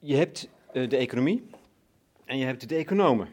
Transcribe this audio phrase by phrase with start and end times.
[0.00, 1.46] je hebt uh, de economie
[2.24, 3.28] en je hebt de economen.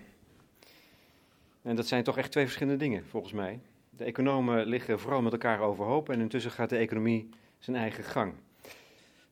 [1.62, 3.60] En dat zijn toch echt twee verschillende dingen, volgens mij.
[3.90, 8.34] De economen liggen vooral met elkaar overhoop en intussen gaat de economie zijn eigen gang.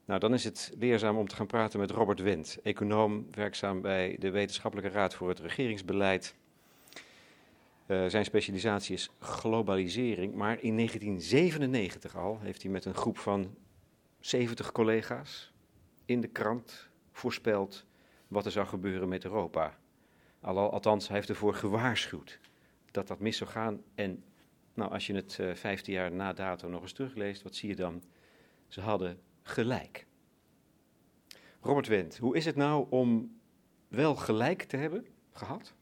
[0.06, 4.16] Nou, dan is het leerzaam om te gaan praten met Robert Wendt, econoom werkzaam bij
[4.20, 6.36] de Wetenschappelijke Raad voor het Regeringsbeleid.
[7.88, 13.56] Uh, zijn specialisatie is globalisering, maar in 1997 al heeft hij met een groep van
[14.20, 15.54] 70 collega's
[16.06, 17.86] in de krant voorspeld
[18.28, 19.78] wat er zou gebeuren met Europa.
[20.42, 22.40] Althans, hij heeft ervoor gewaarschuwd
[22.92, 23.84] dat dat mis zou gaan.
[23.96, 24.24] En
[24.74, 27.76] nou, als je het uh, 15 jaar na dato nog eens terugleest, wat zie je
[27.76, 28.04] dan?
[28.68, 30.08] Ze hadden gelijk.
[31.62, 33.40] Robert Wendt, hoe is het nou om
[33.88, 35.74] wel gelijk te hebben gehad,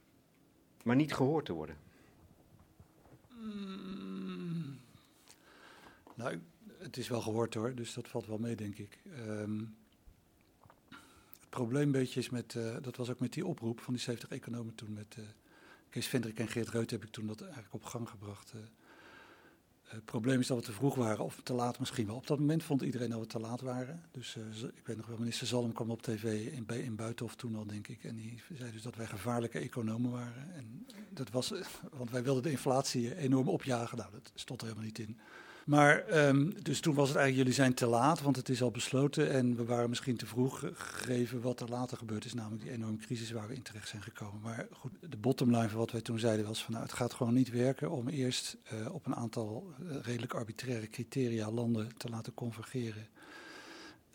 [0.83, 1.77] maar niet gehoord te worden?
[3.29, 4.79] Mm.
[6.15, 6.39] nou,
[6.77, 8.99] het is wel gehoord hoor, dus dat valt wel mee, denk ik.
[9.27, 9.75] Um,
[11.53, 14.75] probleem beetje is met, uh, dat was ook met die oproep van die 70 economen
[14.75, 15.25] toen, met uh,
[15.89, 18.53] Kees Vendrik en Geert Reut heb ik toen dat eigenlijk op gang gebracht.
[18.55, 18.61] Uh,
[19.83, 22.15] het probleem is dat we te vroeg waren, of te laat misschien wel.
[22.15, 24.03] Op dat moment vond iedereen dat we te laat waren.
[24.11, 24.35] Dus
[24.75, 27.87] ik weet nog wel, minister Zalm kwam op tv in, in Buitenhof toen al, denk
[27.87, 28.03] ik.
[28.03, 30.55] En die zei dus dat wij gevaarlijke economen waren.
[30.55, 31.53] En dat was,
[31.99, 33.97] want wij wilden de inflatie enorm opjagen.
[33.97, 35.19] Nou, dat stond er helemaal niet in.
[35.65, 38.71] Maar um, dus toen was het eigenlijk, jullie zijn te laat, want het is al
[38.71, 39.31] besloten.
[39.31, 42.97] En we waren misschien te vroeg gegeven wat er later gebeurd is, namelijk die enorme
[42.97, 44.41] crisis waar we in terecht zijn gekomen.
[44.41, 47.33] Maar goed, de bottomline van wat wij toen zeiden was van nou, het gaat gewoon
[47.33, 52.33] niet werken om eerst uh, op een aantal uh, redelijk arbitraire criteria landen te laten
[52.33, 53.07] convergeren.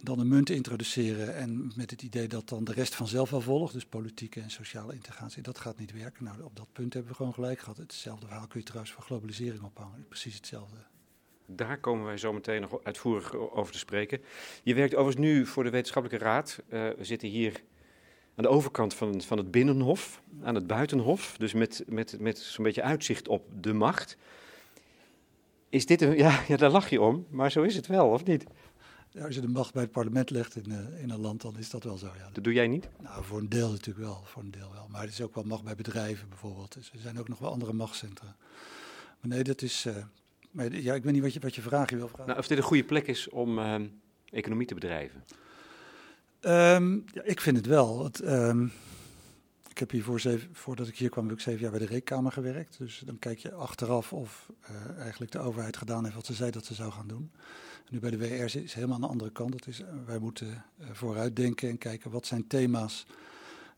[0.02, 3.72] Dan een munt introduceren en met het idee dat dan de rest vanzelf wel volgt,
[3.72, 6.24] dus politieke en sociale integratie, dat gaat niet werken.
[6.24, 7.76] Nou, op dat punt hebben we gewoon gelijk gehad.
[7.76, 10.76] Hetzelfde verhaal kun je trouwens voor globalisering ophangen, precies hetzelfde.
[11.50, 14.20] Daar komen wij zo meteen nog uitvoerig over te spreken.
[14.62, 16.58] Je werkt overigens nu voor de Wetenschappelijke Raad.
[16.68, 17.62] Uh, we zitten hier
[18.34, 21.36] aan de overkant van, van het Binnenhof, aan het Buitenhof.
[21.38, 24.16] Dus met, met, met zo'n beetje uitzicht op de macht.
[25.68, 26.16] Is dit een.
[26.24, 28.44] Ja, ja, daar lach je om, maar zo is het wel, of niet?
[29.10, 31.58] Ja, als je de macht bij het parlement legt in, uh, in een land, dan
[31.58, 32.06] is dat wel zo.
[32.06, 32.30] Ja.
[32.32, 32.88] Dat doe jij niet?
[33.00, 34.22] Nou, voor een deel natuurlijk wel.
[34.24, 34.88] Voor een deel wel.
[34.88, 36.72] Maar het is ook wel macht bij bedrijven bijvoorbeeld.
[36.74, 38.36] Dus er zijn ook nog wel andere machtscentra.
[39.20, 39.84] Maar nee, dat is.
[39.86, 39.96] Uh,
[40.58, 42.26] maar ja, ik weet niet wat je, wat je vraag je wil vragen.
[42.26, 43.74] Nou, of dit een goede plek is om uh,
[44.30, 45.24] economie te bedrijven?
[46.40, 48.04] Um, ja, ik vind het wel.
[48.04, 48.72] Het, um,
[49.68, 51.86] ik heb hier voor zeven, voordat ik hier kwam, heb ik zeven jaar bij de
[51.86, 52.78] Reekkamer gewerkt.
[52.78, 56.50] Dus dan kijk je achteraf of uh, eigenlijk de overheid gedaan heeft wat ze zei
[56.50, 57.30] dat ze zou gaan doen.
[57.76, 59.52] En nu bij de WR is het helemaal aan de andere kant.
[59.52, 63.06] Dat is, uh, wij moeten uh, vooruitdenken en kijken wat zijn thema's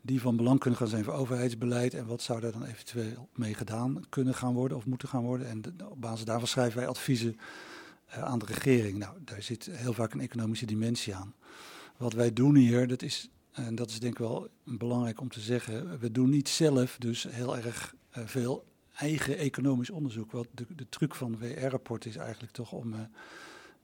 [0.02, 3.54] die van belang kunnen gaan zijn voor overheidsbeleid en wat zou daar dan eventueel mee
[3.54, 5.48] gedaan kunnen gaan worden of moeten gaan worden.
[5.48, 7.36] En de, op basis daarvan schrijven wij adviezen
[8.08, 8.98] uh, aan de regering.
[8.98, 11.34] Nou, daar zit heel vaak een economische dimensie aan.
[11.96, 15.40] Wat wij doen hier, dat is, en dat is denk ik wel belangrijk om te
[15.40, 20.32] zeggen, we doen niet zelf dus heel erg uh, veel eigen economisch onderzoek.
[20.32, 22.94] Wat de, de truc van WR-rapport is eigenlijk toch om...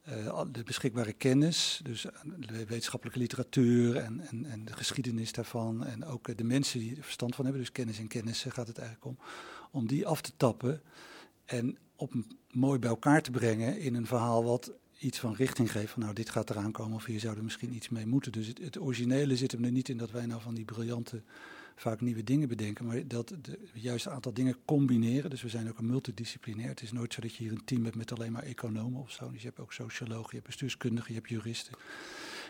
[0.08, 2.06] Uh, de beschikbare kennis, dus
[2.38, 5.84] de wetenschappelijke literatuur en, en, en de geschiedenis daarvan.
[5.84, 8.78] En ook de mensen die er verstand van hebben, dus kennis en kennis gaat het
[8.78, 9.18] eigenlijk om.
[9.70, 10.82] Om die af te tappen
[11.44, 12.12] en op
[12.50, 15.90] mooi bij elkaar te brengen in een verhaal wat iets van richting geeft.
[15.90, 18.32] Van nou, dit gaat eraan komen of hier zouden we misschien iets mee moeten.
[18.32, 21.22] Dus het, het originele zit hem er niet in dat wij nou van die briljante
[21.76, 25.30] vaak nieuwe dingen bedenken, maar dat de juiste aantal dingen combineren.
[25.30, 26.68] Dus we zijn ook een multidisciplinair.
[26.68, 29.10] Het is nooit zo dat je hier een team hebt met alleen maar economen of
[29.10, 29.30] zo.
[29.30, 31.74] Dus je hebt ook sociologen, je hebt bestuurskundigen, je hebt juristen.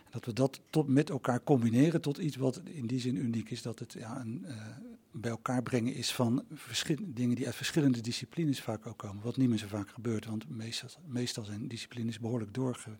[0.04, 3.50] En dat we dat tot, met elkaar combineren tot iets wat in die zin uniek
[3.50, 4.56] is, dat het ja, een uh,
[5.10, 6.44] bij elkaar brengen is van
[7.00, 9.22] dingen die uit verschillende disciplines vaak ook komen.
[9.22, 12.96] Wat niet meer zo vaak gebeurt, want meestal, meestal zijn disciplines behoorlijk doorge uh,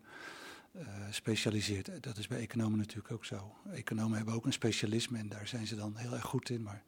[1.09, 2.03] specialiseert.
[2.03, 3.55] Dat is bij economen natuurlijk ook zo.
[3.71, 6.63] Economen hebben ook een specialisme en daar zijn ze dan heel erg goed in.
[6.63, 6.83] Maar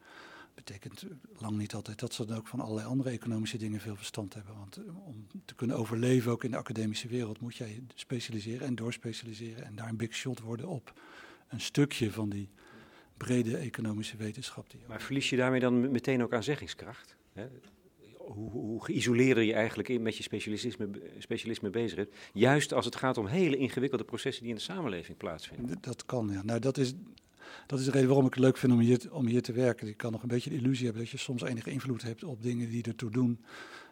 [0.55, 1.05] dat betekent
[1.37, 4.55] lang niet altijd dat ze dan ook van allerlei andere economische dingen veel verstand hebben.
[4.55, 8.75] Want eh, om te kunnen overleven ook in de academische wereld moet jij specialiseren en
[8.75, 9.65] doorspecialiseren.
[9.65, 10.93] En daar een big shot worden op
[11.47, 12.49] een stukje van die
[13.17, 14.69] brede economische wetenschap.
[14.69, 17.15] Die maar verlies je daarmee dan meteen ook aan zeggingskracht?
[18.33, 22.09] Hoe, hoe geïsoleerder je eigenlijk in met je specialisme, specialisme bezig bent.
[22.33, 25.77] Juist als het gaat om hele ingewikkelde processen die in de samenleving plaatsvinden.
[25.81, 26.43] Dat kan, ja.
[26.43, 26.93] Nou, dat is,
[27.67, 29.87] dat is de reden waarom ik het leuk vind om hier, om hier te werken.
[29.87, 32.43] Ik kan nog een beetje de illusie hebben dat je soms enige invloed hebt op
[32.43, 33.39] dingen die ertoe doen.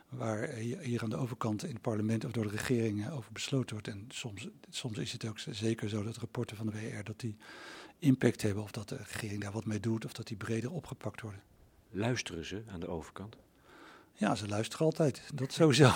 [0.10, 3.88] Waar hier aan de overkant in het parlement of door de regering over besloten wordt.
[3.88, 7.36] En soms, soms is het ook zeker zo dat rapporten van de WR dat die
[8.00, 8.64] impact hebben.
[8.64, 11.42] Of dat de regering daar wat mee doet of dat die breder opgepakt worden.
[11.90, 13.38] Luisteren ze aan de overkant?
[14.20, 15.22] Ja, ze luisteren altijd.
[15.34, 15.92] Dat sowieso.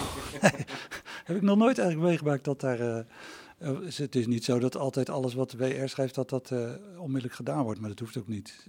[1.26, 3.00] Heb ik nog nooit eigenlijk meegemaakt dat daar uh,
[3.62, 6.72] Uh, het is niet zo dat altijd alles wat de WR schrijft, dat dat uh,
[6.98, 7.80] onmiddellijk gedaan wordt.
[7.80, 8.68] Maar dat hoeft ook niet.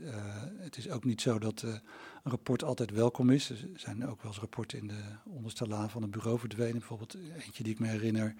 [0.59, 1.81] Het is ook niet zo dat een
[2.25, 3.51] rapport altijd welkom is.
[3.51, 6.79] Er zijn ook wel eens rapporten in de onderste laan van een bureau verdwenen.
[6.79, 8.35] Bijvoorbeeld eentje die ik me herinner.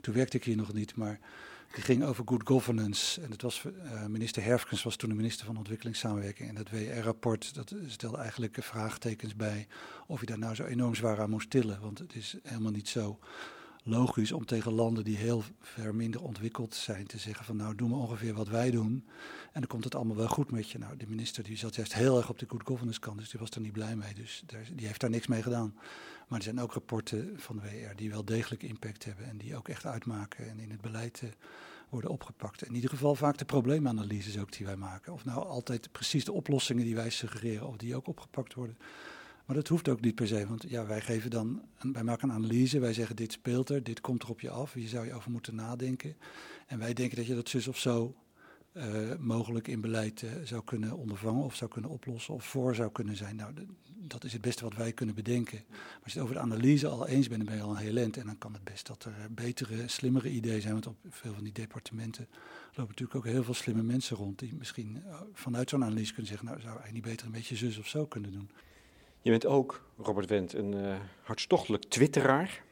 [0.00, 1.20] Toen werkte ik hier nog niet, maar
[1.82, 3.20] ging over good governance.
[3.20, 3.64] En het was,
[4.08, 6.48] minister Herfkens was toen de minister van Ontwikkelingssamenwerking.
[6.48, 9.66] En dat WR-rapport, dat stelde eigenlijk vraagtekens bij
[10.06, 11.80] of je daar nou zo enorm zwaar aan moest tillen.
[11.80, 13.18] Want het is helemaal niet zo
[13.84, 17.90] logisch om tegen landen die heel ver minder ontwikkeld zijn te zeggen van nou doen
[17.90, 19.04] we ongeveer wat wij doen
[19.52, 20.78] en dan komt het allemaal wel goed met je.
[20.78, 23.40] Nou, de minister die zat juist heel erg op de good governance kant, dus die
[23.40, 24.14] was er niet blij mee.
[24.14, 25.74] Dus daar, die heeft daar niks mee gedaan.
[26.28, 29.56] Maar er zijn ook rapporten van de WR die wel degelijk impact hebben en die
[29.56, 31.30] ook echt uitmaken en in het beleid uh,
[31.88, 32.66] worden opgepakt.
[32.66, 35.12] In ieder geval vaak de probleemanalyses ook die wij maken.
[35.12, 38.78] Of nou altijd precies de oplossingen die wij suggereren of die ook opgepakt worden.
[39.44, 41.62] Maar dat hoeft ook niet per se, want ja, wij geven dan,
[41.92, 44.72] wij maken een analyse, wij zeggen dit speelt er, dit komt er op je af,
[44.72, 46.16] hier zou je over moeten nadenken.
[46.66, 48.14] En wij denken dat je dat zus of zo
[48.72, 52.92] uh, mogelijk in beleid uh, zou kunnen ondervangen of zou kunnen oplossen of voor zou
[52.92, 53.36] kunnen zijn.
[53.36, 53.52] Nou,
[53.94, 55.64] dat is het beste wat wij kunnen bedenken.
[55.68, 57.82] Maar als je het over de analyse al eens bent, dan ben je al een
[57.82, 58.16] heel end.
[58.16, 60.72] En dan kan het best dat er betere, slimmere ideeën zijn.
[60.72, 62.28] Want op veel van die departementen
[62.66, 64.38] lopen natuurlijk ook heel veel slimme mensen rond.
[64.38, 67.56] Die misschien uh, vanuit zo'n analyse kunnen zeggen, nou zou hij niet beter een beetje
[67.56, 68.50] zus of zo kunnen doen.
[69.24, 72.62] Je bent ook, Robert Wendt, een uh, hartstochtelijk twitteraar.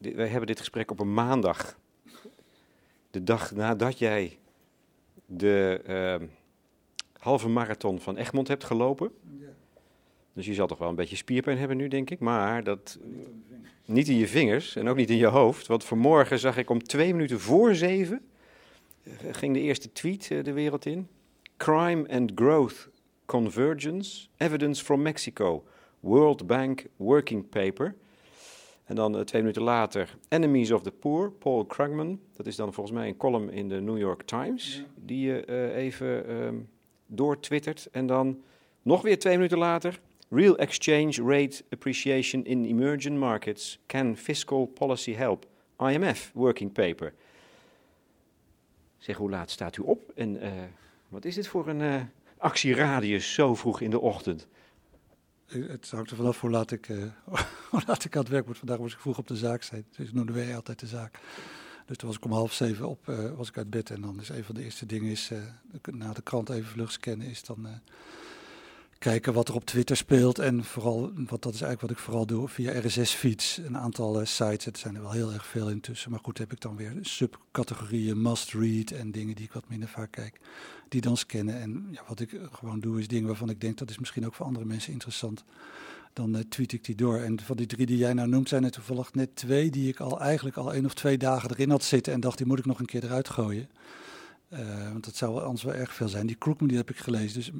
[0.00, 1.78] D wij hebben dit gesprek op een maandag.
[3.10, 4.38] De dag nadat jij
[5.26, 5.80] de
[6.20, 6.28] uh,
[7.18, 9.10] halve marathon van Egmond hebt gelopen.
[9.38, 9.46] Ja.
[10.32, 12.18] Dus je zal toch wel een beetje spierpijn hebben nu, denk ik.
[12.18, 12.98] Maar dat
[13.84, 15.66] niet in je vingers en ook niet in je hoofd.
[15.66, 18.28] Want vanmorgen zag ik om twee minuten voor zeven...
[19.02, 21.08] Uh, ging de eerste tweet uh, de wereld in.
[21.56, 22.88] Crime and Growth
[23.26, 25.64] Convergence, Evidence from Mexico...
[26.00, 27.94] World Bank Working Paper.
[28.88, 32.20] En dan uh, twee minuten later Enemies of the Poor, Paul Krugman.
[32.36, 34.84] Dat is dan volgens mij een column in de New York Times, ja.
[34.94, 36.68] die je uh, even um,
[37.06, 37.88] doortwittert.
[37.92, 38.42] En dan
[38.82, 43.78] nog weer twee minuten later Real Exchange Rate Appreciation in Emerging Markets.
[43.86, 45.46] Can Fiscal Policy Help?
[45.78, 47.12] IMF Working Paper.
[48.98, 50.12] Zeg, hoe laat staat u op?
[50.14, 50.50] En uh,
[51.08, 52.08] wat is dit voor een
[52.38, 54.48] actieradius zo vroeg in de ochtend?
[55.48, 57.04] Het hangt er vanaf hoe laat, ik, uh,
[57.86, 58.58] laat ik aan het werk moet.
[58.58, 59.86] Vandaag moest ik vroeg op de zaak zijn.
[59.96, 61.18] Dus noemden wij altijd de zaak.
[61.86, 63.90] Dus toen was ik om half zeven op, uh, was ik uit bed.
[63.90, 65.30] En dan is een van de eerste dingen is,
[65.92, 67.66] na de krant even vlug scannen, is dan
[68.98, 70.38] kijken wat er op Twitter speelt.
[70.38, 73.56] En vooral, wat dat is eigenlijk wat ik vooral doe, via RSS-feeds.
[73.56, 76.10] Een aantal sites, er zijn er wel heel erg veel intussen.
[76.10, 80.10] Maar goed, heb ik dan weer subcategorieën, must-read en dingen die ik wat minder vaak
[80.10, 80.40] kijk
[80.88, 81.60] die dan scannen.
[81.60, 84.34] En ja, wat ik gewoon doe is dingen waarvan ik denk dat is misschien ook
[84.34, 85.44] voor andere mensen interessant.
[86.12, 87.18] Dan uh, tweet ik die door.
[87.18, 90.00] En van die drie die jij nou noemt, zijn er toevallig net twee die ik
[90.00, 92.12] al eigenlijk al één of twee dagen erin had zitten.
[92.12, 93.68] En dacht, die moet ik nog een keer eruit gooien.
[94.52, 96.26] Uh, want dat zou anders wel erg veel zijn.
[96.26, 97.34] Die Crookman die heb ik gelezen.
[97.34, 97.50] Dus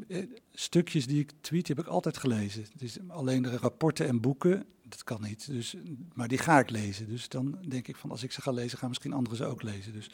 [0.52, 2.64] stukjes die ik tweet, heb ik altijd gelezen.
[2.76, 5.46] Dus alleen de rapporten en boeken, dat kan niet.
[5.46, 5.76] Dus,
[6.14, 7.08] maar die ga ik lezen.
[7.08, 9.62] Dus dan denk ik van, als ik ze ga lezen, gaan misschien anderen ze ook
[9.62, 9.92] lezen.
[9.92, 10.10] Dus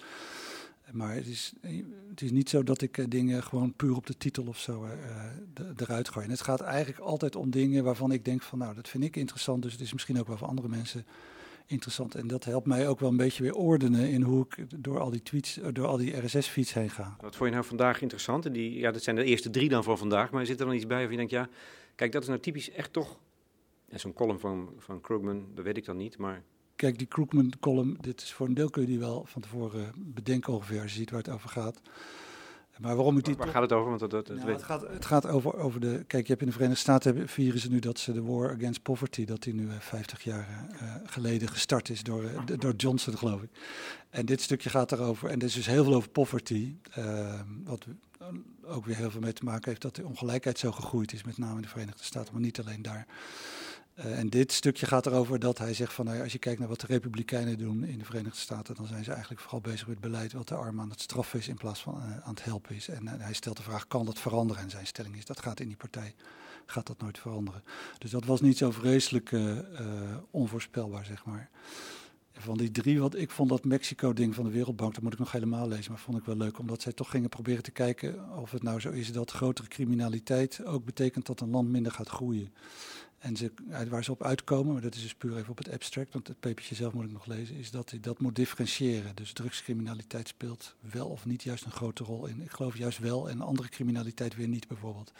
[0.93, 1.53] maar het is,
[2.11, 4.85] het is niet zo dat ik eh, dingen gewoon puur op de titel of zo
[4.85, 4.93] uh,
[5.77, 6.25] eruit gooi.
[6.25, 9.17] En het gaat eigenlijk altijd om dingen waarvan ik denk van nou, dat vind ik
[9.17, 9.63] interessant.
[9.63, 11.07] Dus het is misschien ook wel voor andere mensen
[11.67, 12.15] interessant.
[12.15, 15.11] En dat helpt mij ook wel een beetje weer ordenen in hoe ik door al
[15.11, 17.17] die tweets, door al die RSS-feeds heen ga.
[17.21, 18.47] Wat vond je nou vandaag interessant?
[18.47, 20.31] En die, ja, dat zijn de eerste drie dan voor vandaag.
[20.31, 21.49] Maar zit er dan iets bij of je denkt, ja,
[21.95, 23.19] kijk, dat is nou typisch echt toch...
[23.89, 26.43] Zo'n column van, van Krugman, dat weet ik dan niet, maar
[26.77, 30.53] Kijk, die Krugman-column, dit is voor een deel kun je die wel van tevoren bedenken
[30.53, 31.81] ongeveer als je ziet waar het over gaat.
[32.79, 33.37] Maar waarom ik die.
[33.37, 33.89] Waar, gaat het over?
[33.89, 36.05] Want dat, dat, nou, het, gaat, het gaat over, over de.
[36.07, 38.83] Kijk, je hebt in de Verenigde Staten vieren ze nu dat ze de War Against
[38.83, 43.19] Poverty, dat die nu 50 eh, jaar uh, geleden gestart is door, uh, door Johnson,
[43.19, 43.49] geloof ik.
[44.11, 45.31] En dit stukje gaat erover.
[45.31, 46.75] En dit is dus heel veel over poverty.
[46.99, 47.87] Uh, wat
[48.67, 51.39] ook weer heel veel mee te maken heeft dat de ongelijkheid zo gegroeid is, met
[51.39, 53.07] name in de Verenigde Staten, maar niet alleen daar.
[53.99, 56.69] Uh, en dit stukje gaat erover dat hij zegt van nou als je kijkt naar
[56.69, 60.01] wat de Republikeinen doen in de Verenigde Staten, dan zijn ze eigenlijk vooral bezig met
[60.01, 62.75] beleid wat de armen aan het straffen is in plaats van uh, aan het helpen
[62.75, 62.89] is.
[62.89, 64.63] En hij stelt de vraag, kan dat veranderen?
[64.63, 66.15] En zijn stelling is, dat gaat in die partij,
[66.67, 67.65] gaat dat nooit veranderen.
[67.99, 69.31] Dus dat was niet zo vreselijk
[70.31, 71.51] onvoorspelbaar, zeg maar.
[72.37, 75.33] Van die drie, wat ik vond dat Mexico-ding van de Wereldbank, dat moet ik nog
[75.33, 78.51] helemaal lezen, maar vond ik wel leuk, omdat zij toch gingen proberen te kijken of
[78.51, 82.53] het nou zo is dat grotere criminaliteit ook betekent dat een land minder gaat groeien.
[83.25, 83.53] En ze,
[83.89, 86.41] waar ze op uitkomen, maar dat is dus puur even op het abstract, want het
[86.41, 89.15] papertje zelf moet ik nog lezen, is dat hij dat moet differentiëren.
[89.15, 92.41] Dus drugscriminaliteit speelt wel of niet juist een grote rol in.
[92.41, 95.13] Ik geloof juist wel en andere criminaliteit weer niet bijvoorbeeld.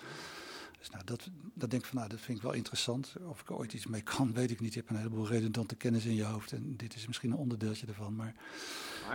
[0.79, 3.15] Dus nou, dat, dat denk ik van, nou, dat vind ik wel interessant.
[3.29, 4.73] Of ik er ooit iets mee kan, weet ik niet.
[4.73, 7.87] Je hebt een heleboel redundante kennis in je hoofd en dit is misschien een onderdeeltje
[7.87, 8.17] ervan.
[8.17, 8.35] Maar,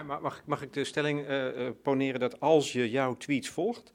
[0.06, 3.94] maar mag, mag ik de stelling uh, poneren dat als je jouw tweets volgt,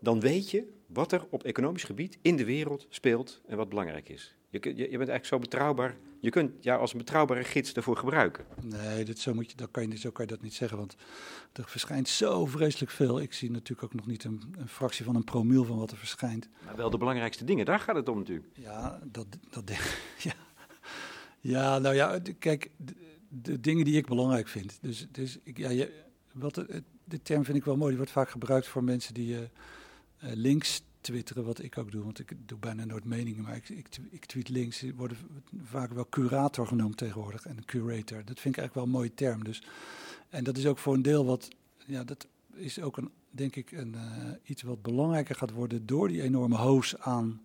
[0.00, 4.08] dan weet je wat er op economisch gebied in de wereld speelt en wat belangrijk
[4.08, 4.34] is?
[4.48, 5.96] Je, je, je bent eigenlijk zo betrouwbaar.
[6.20, 8.44] Je kunt jou als een betrouwbare gids ervoor gebruiken.
[8.62, 10.78] Nee, dat, zo, moet je, dat kan je, zo kan je dat niet zeggen.
[10.78, 10.96] Want
[11.52, 13.20] er verschijnt zo vreselijk veel.
[13.20, 15.96] Ik zie natuurlijk ook nog niet een, een fractie van een promiel van wat er
[15.96, 16.48] verschijnt.
[16.64, 18.48] Maar wel de belangrijkste dingen, daar gaat het om natuurlijk.
[18.52, 19.70] Ja, dat, dat
[20.28, 20.34] ja.
[21.40, 22.94] ja, nou ja, kijk, de,
[23.28, 24.78] de, dingen die ik belangrijk vind.
[24.80, 25.92] Dus, dus ja, je,
[26.32, 26.54] wat,
[27.04, 27.88] de, term vind ik wel mooi.
[27.88, 29.38] Die wordt vaak gebruikt voor mensen die uh,
[30.20, 33.88] links twitteren, wat ik ook doe, want ik doe bijna nooit meningen, maar ik, ik,
[34.10, 34.84] ik tweet links.
[34.96, 35.16] Worden
[35.64, 38.24] vaak wel curator genoemd tegenwoordig en curator.
[38.24, 39.44] Dat vind ik eigenlijk wel een mooie term.
[39.44, 39.62] Dus.
[40.28, 41.48] En dat is ook voor een deel wat,
[41.86, 46.08] ja, dat is ook een, denk ik, een, uh, iets wat belangrijker gaat worden door
[46.08, 47.42] die enorme hoos aan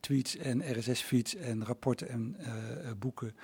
[0.00, 3.34] tweets en RSS-feeds en rapporten en uh, boeken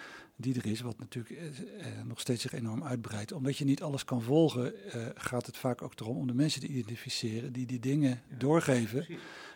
[0.41, 3.33] die er is, wat natuurlijk uh, nog steeds zich enorm uitbreidt.
[3.33, 4.73] Omdat je niet alles kan volgen,
[5.15, 9.07] gaat het vaak ook erom om de mensen te identificeren die die dingen doorgeven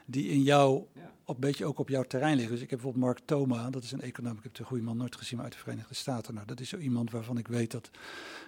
[0.06, 0.82] die in jou,
[1.32, 2.54] op, beetje ook op jouw terrein liggen.
[2.54, 4.96] Dus ik heb bijvoorbeeld Mark Thoma, dat is een econoom, ik heb de goede man
[4.96, 6.34] nooit gezien, maar uit de Verenigde Staten.
[6.34, 7.90] Nou, dat is zo iemand waarvan ik weet dat,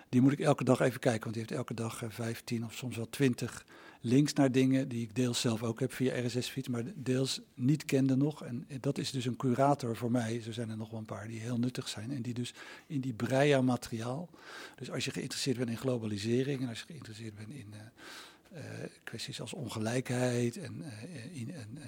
[0.09, 2.75] die moet ik elke dag even kijken, want die heeft elke dag 15 eh, of
[2.75, 3.65] soms wel 20
[4.01, 8.17] links naar dingen die ik deels zelf ook heb via RSS-feed, maar deels niet kende
[8.17, 8.45] nog.
[8.45, 11.29] En dat is dus een curator voor mij, zo zijn er nog wel een paar
[11.29, 12.55] die heel nuttig zijn en die dus
[12.87, 14.29] in die brei aan materiaal,
[14.77, 17.67] dus als je geïnteresseerd bent in globalisering en als je geïnteresseerd bent in...
[17.71, 17.81] Uh,
[19.05, 21.79] kwesties als ongelijkheid en, uh, in, en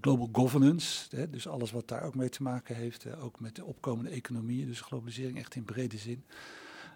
[0.00, 3.64] global governance, hè, dus alles wat daar ook mee te maken heeft, ook met de
[3.64, 6.24] opkomende economieën, dus globalisering echt in brede zin.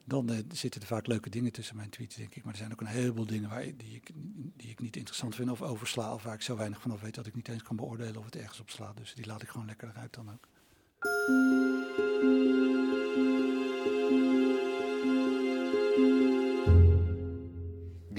[0.04, 2.44] Dan zitten er vaak leuke dingen tussen mijn tweets, denk ik.
[2.44, 4.10] Maar er zijn ook een heleboel dingen waar, die, ik,
[4.56, 6.14] die ik niet interessant vind of oversla.
[6.14, 8.36] Of waar ik zo weinig vanaf weet dat ik niet eens kan beoordelen of het
[8.36, 8.96] ergens op slaat.
[8.96, 10.48] Dus die laat ik gewoon lekker eruit dan ook.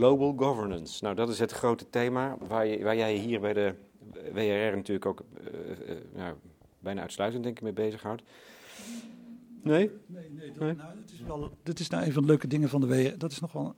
[0.04, 1.04] Global governance.
[1.04, 3.74] Nou, dat is het grote thema waar, je, waar jij hier bij de
[4.34, 6.36] WRR natuurlijk ook uh, uh, nou,
[6.80, 8.24] bijna uitsluitend denk ik mee bezighoudt.
[9.62, 9.92] Nee?
[10.06, 10.74] Nee, nee, dat, nee?
[10.74, 13.18] Nou, dat is wel, dat is nou een van de leuke dingen van de WRR.
[13.18, 13.76] Dat is nog wel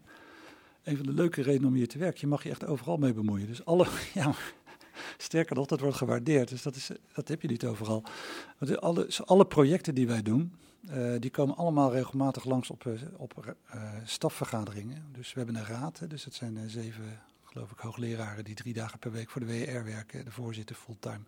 [0.83, 2.19] een van de leuke redenen om hier te werken.
[2.21, 3.47] Je mag je echt overal mee bemoeien.
[3.47, 4.33] Dus alle, ja,
[5.17, 6.49] sterker nog, dat wordt gewaardeerd.
[6.49, 8.03] Dus dat, is, dat heb je niet overal.
[8.57, 10.53] Want alle, alle projecten die wij doen,
[11.19, 15.05] die komen allemaal regelmatig langs op, uh, op uh, stafvergaderingen.
[15.11, 18.99] Dus we hebben een raad, dus dat zijn zeven, geloof ik, hoogleraren die drie dagen
[18.99, 21.23] per week voor de WR werken, de voorzitter fulltime.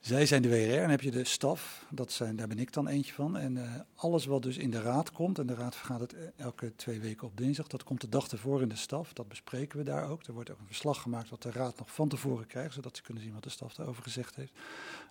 [0.00, 2.88] Zij zijn de WRR en heb je de staf, dat zijn, daar ben ik dan
[2.88, 3.36] eentje van.
[3.36, 7.00] En uh, alles wat dus in de raad komt, en de raad vergadert elke twee
[7.00, 9.12] weken op dinsdag, dat komt de dag ervoor in de staf.
[9.12, 10.24] Dat bespreken we daar ook.
[10.24, 13.02] Er wordt ook een verslag gemaakt wat de raad nog van tevoren krijgt, zodat ze
[13.02, 14.52] kunnen zien wat de staf daarover gezegd heeft.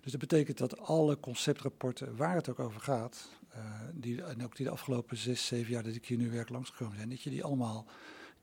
[0.02, 3.64] Dus dat betekent dat alle conceptrapporten, waar het ook over gaat, uh,
[3.94, 6.96] die, en ook die de afgelopen zes, zeven jaar dat ik hier nu werk langsgekomen
[6.96, 7.86] zijn, dat je die allemaal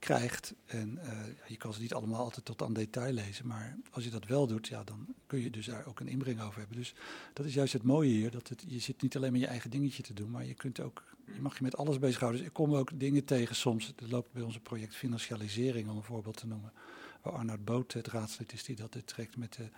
[0.05, 0.53] krijgt.
[0.65, 1.11] En uh,
[1.47, 4.47] je kan ze niet allemaal altijd tot aan detail lezen, maar als je dat wel
[4.47, 6.77] doet, ja, dan kun je dus daar ook een inbreng over hebben.
[6.77, 6.93] Dus
[7.33, 9.69] dat is juist het mooie hier, dat het, je zit niet alleen met je eigen
[9.69, 12.39] dingetje te doen, maar je kunt ook, je mag je met alles bezighouden.
[12.39, 16.03] Dus ik kom ook dingen tegen soms, er loopt bij ons project financialisering, om een
[16.03, 16.73] voorbeeld te noemen,
[17.21, 19.69] waar Arnoud Boot het raadslid is die dat trekt met de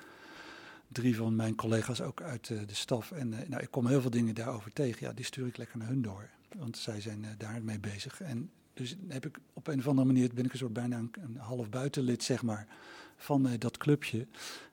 [0.88, 3.12] drie van mijn collega's ook uit de staf.
[3.12, 5.08] En uh, nou, ik kom heel veel dingen daarover tegen.
[5.08, 6.30] Ja, die stuur ik lekker naar hun door.
[6.58, 8.22] Want zij zijn uh, daarmee bezig.
[8.22, 11.38] En dus heb ik op een of andere manier ben ik een soort bijna een,
[11.38, 12.68] half buitenlid, zeg maar,
[13.16, 14.28] van uh, dat clubje.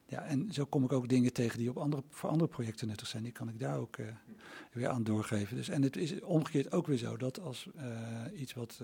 [0.06, 3.06] Ja, en zo kom ik ook dingen tegen die op andere, voor andere projecten nuttig
[3.06, 3.22] zijn.
[3.22, 4.06] Die kan ik daar ook uh,
[4.72, 5.56] weer aan doorgeven.
[5.56, 8.80] Dus, en het is omgekeerd ook weer zo dat als uh, iets wat,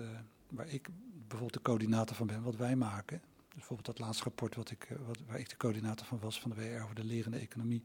[0.49, 3.21] waar ik bijvoorbeeld de coördinator van ben, wat wij maken.
[3.35, 6.51] Dus bijvoorbeeld dat laatste rapport wat ik, wat, waar ik de coördinator van was van
[6.51, 7.83] de WR over de lerende economie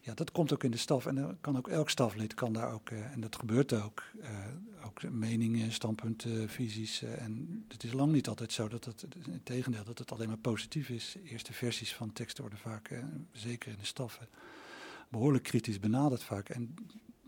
[0.00, 1.06] ja, dat komt ook in de staf.
[1.06, 4.28] En dan kan ook elk staflid kan daar ook, uh, en dat gebeurt ook, uh,
[4.84, 7.02] ook meningen, standpunten, visies.
[7.02, 10.28] Uh, en het is lang niet altijd zo dat het, in tegendeel, dat het alleen
[10.28, 11.16] maar positief is.
[11.24, 13.02] Eerste versies van teksten worden vaak,
[13.32, 14.20] zeker in de staf,
[15.08, 16.48] behoorlijk kritisch benaderd vaak.
[16.48, 16.74] En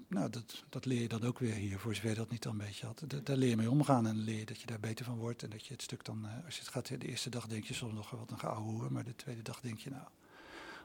[0.08, 2.52] nou, dat, dat leer je dan ook weer hier, voor zover je dat niet al
[2.52, 3.02] een beetje had.
[3.06, 5.42] Da daar leer je mee omgaan en leer je dat je daar beter van wordt.
[5.42, 7.74] En dat je het stuk dan, als je het gaat, de eerste dag denk je
[7.74, 10.06] soms nog wat een geouwe maar de tweede dag denk je, nou,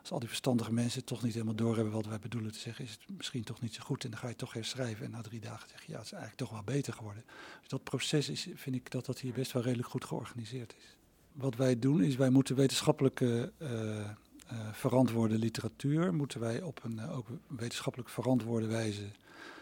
[0.08, 2.92] als al die verstandige mensen toch niet helemaal doorhebben wat wij bedoelen te zeggen, is
[2.92, 4.04] het misschien toch niet zo goed.
[4.04, 5.06] En dan ga je toch herschrijven.
[5.06, 7.24] En na drie dagen zeg je, ja, het is eigenlijk toch wel beter geworden.
[7.60, 10.98] Dus dat proces is, vind ik dat dat hier best wel redelijk goed georganiseerd is.
[11.32, 14.08] Wat wij doen is, wij moeten wetenschappelijke uh, uh,
[14.72, 19.12] verantwoorde literatuur, moeten wij op een uh, ook wetenschappelijk verantwoorde wijze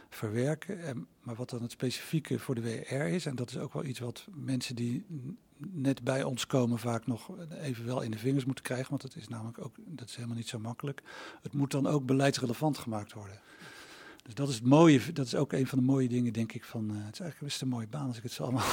[0.09, 0.81] verwerken.
[0.83, 3.85] En, maar wat dan het specifieke voor de WR is, en dat is ook wel
[3.85, 5.05] iets wat mensen die
[5.57, 8.89] net bij ons komen vaak nog even wel in de vingers moeten krijgen.
[8.89, 11.01] Want dat is namelijk ook dat is helemaal niet zo makkelijk.
[11.41, 13.39] Het moet dan ook beleidsrelevant gemaakt worden.
[14.23, 15.13] Dus dat is het mooie.
[15.13, 16.63] Dat is ook een van de mooie dingen, denk ik.
[16.63, 18.69] Van, het is eigenlijk best een mooie baan als ik het zo allemaal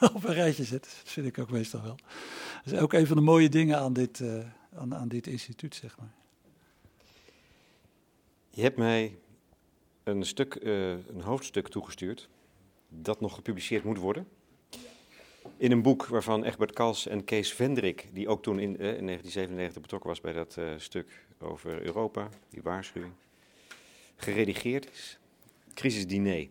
[0.14, 0.82] op een rijtje zet.
[0.82, 1.96] Dat vind ik ook meestal wel.
[2.64, 4.22] Dat is ook een van de mooie dingen aan dit,
[4.74, 6.14] aan, aan dit instituut, zeg maar.
[8.50, 9.18] Je hebt mij
[10.04, 12.28] een, stuk, uh, een hoofdstuk toegestuurd
[12.88, 14.26] dat nog gepubliceerd moet worden.
[15.58, 19.06] In een boek waarvan Egbert Kals en Kees Vendrik, die ook toen in, uh, in
[19.06, 23.12] 1997 betrokken was bij dat uh, stuk over Europa, die waarschuwing,
[24.16, 25.18] geredigeerd is.
[25.74, 26.48] Crisisdiner.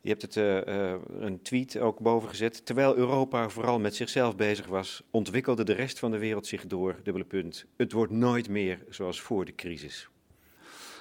[0.00, 0.36] Je hebt het,
[1.20, 2.66] een tweet ook boven gezet.
[2.66, 7.00] Terwijl Europa vooral met zichzelf bezig was, ontwikkelde de rest van de wereld zich door,
[7.02, 7.64] dubbele punt.
[7.76, 10.08] Het wordt nooit meer zoals voor de crisis.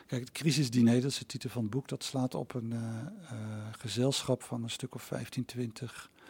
[0.07, 2.73] Kijk, het crisisdiner, dat is de titel van het boek, dat slaat op een
[3.71, 6.20] gezelschap van een stuk of 15, 20 uh,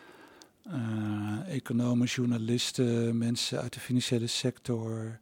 [1.48, 5.20] economen, journalisten, mensen uit de financiële sector,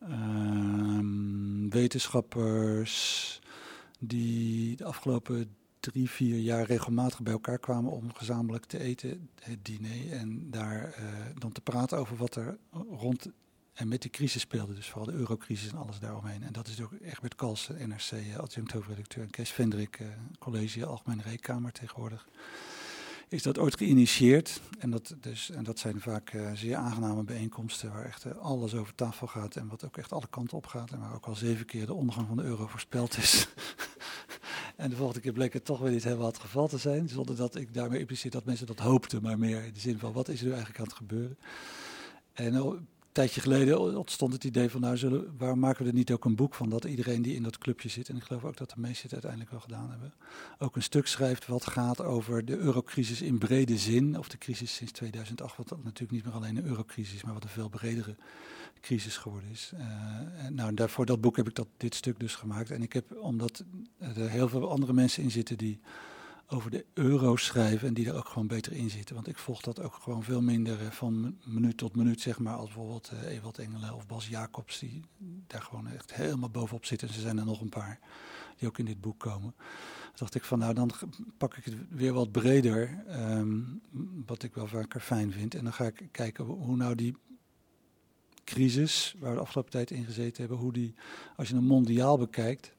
[0.00, 3.40] ehm, wetenschappers,
[3.98, 9.64] die de afgelopen drie, vier jaar regelmatig bij elkaar kwamen om gezamenlijk te eten, het
[9.64, 10.94] diner, en daar
[11.38, 12.58] dan te praten over wat er
[12.90, 13.30] rond
[13.72, 16.42] en met die crisis speelde dus vooral de eurocrisis en alles daaromheen.
[16.42, 20.06] En dat is ook Egbert Kals, NRC, eh, adjunct hoofdredacteur, en Kees Vendrik, eh,
[20.38, 22.28] college Algemene Rekenkamer tegenwoordig.
[23.32, 24.60] Is dat ooit geïnitieerd.
[24.78, 28.74] En dat, dus, en dat zijn vaak uh, zeer aangename bijeenkomsten waar echt uh, alles
[28.74, 29.56] over tafel gaat.
[29.56, 30.90] En wat ook echt alle kanten op gaat.
[30.90, 33.48] En waar ook al zeven keer de ondergang van de euro voorspeld is.
[34.76, 37.08] en de volgende keer bleek het toch weer niet helemaal het geval te zijn.
[37.08, 39.22] Zonder dat ik daarmee impliceer dat mensen dat hoopten.
[39.22, 41.38] Maar meer in de zin van wat is er nu eigenlijk aan het gebeuren.
[42.32, 42.52] En
[43.12, 46.34] tijdje geleden ontstond het idee van, nou, zullen, waarom maken we er niet ook een
[46.34, 48.80] boek van dat iedereen die in dat clubje zit, en ik geloof ook dat de
[48.80, 50.14] meesten het uiteindelijk wel gedaan hebben,
[50.58, 54.74] ook een stuk schrijft wat gaat over de eurocrisis in brede zin, of de crisis
[54.74, 58.16] sinds 2008, wat natuurlijk niet meer alleen een eurocrisis, maar wat een veel bredere
[58.80, 59.72] crisis geworden is.
[59.74, 62.70] Uh, nou, daarvoor dat boek heb ik dat, dit stuk dus gemaakt.
[62.70, 63.64] En ik heb, omdat
[63.98, 65.80] er heel veel andere mensen in zitten die
[66.52, 69.14] over de euro schrijven en die er ook gewoon beter in zitten.
[69.14, 72.54] Want ik volg dat ook gewoon veel minder eh, van minuut tot minuut, zeg maar,
[72.54, 75.02] als bijvoorbeeld uh, Ewald Engelen of Bas Jacobs, die
[75.46, 77.08] daar gewoon echt helemaal bovenop zitten.
[77.08, 77.98] En er zijn er nog een paar
[78.56, 79.54] die ook in dit boek komen.
[79.56, 80.90] Dan dacht ik van, nou, dan
[81.38, 83.80] pak ik het weer wat breder, um,
[84.26, 85.54] wat ik wel vaker fijn vind.
[85.54, 87.16] En dan ga ik kijken hoe nou die
[88.44, 90.94] crisis, waar we de afgelopen tijd in gezeten hebben, hoe die,
[91.36, 92.72] als je hem mondiaal bekijkt,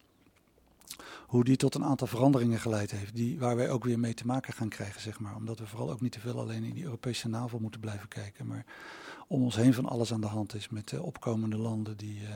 [1.34, 4.26] hoe die tot een aantal veranderingen geleid heeft, die, waar wij ook weer mee te
[4.26, 5.36] maken gaan krijgen, zeg maar.
[5.36, 8.48] Omdat we vooral ook niet te veel alleen in die Europese navel moeten blijven kijken,
[8.48, 8.66] maar
[9.28, 12.30] om ons heen van alles aan de hand is met de opkomende landen die uh,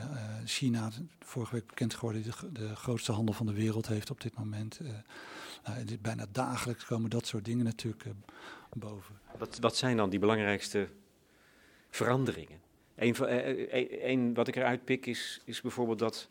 [0.44, 4.38] China, vorige week bekend geworden, de, de, grootste handel van de wereld heeft op dit
[4.38, 4.80] moment.
[5.64, 8.04] Nou, bijna dagelijks komen dat soort dingen natuurlijk
[8.72, 9.18] boven.
[9.38, 10.88] Wat, wat zijn dan die belangrijkste
[11.90, 12.58] veranderingen?
[12.94, 16.28] Een, wat ik eruit pik is, is bijvoorbeeld dat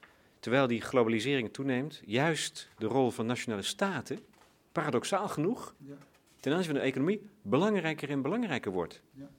[0.47, 4.19] terwijl die globalisering toeneemt, juist de rol van nationale staten,
[4.71, 5.93] paradoxaal genoeg, ja.
[6.39, 9.01] ten aanzien van de economie, belangrijker en belangrijker wordt.
[9.13, 9.29] Ja.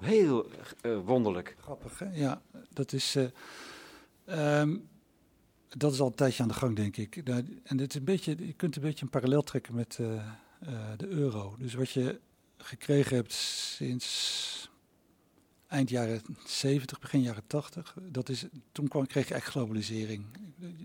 [0.00, 0.50] Heel
[0.82, 1.56] uh, wonderlijk.
[1.60, 2.10] Grappig, hè?
[2.12, 2.42] Ja,
[2.72, 4.88] dat is, uh, um,
[5.68, 7.16] dat is al een tijdje aan de gang, denk ik.
[7.16, 10.22] En het is een beetje, je kunt een beetje een parallel trekken met uh,
[10.96, 11.54] de euro.
[11.58, 12.20] Dus wat je
[12.56, 14.69] gekregen hebt sinds
[15.70, 17.94] eind jaren 70, begin jaren 80.
[18.02, 20.24] Dat is, toen kwam, kreeg je echt globalisering.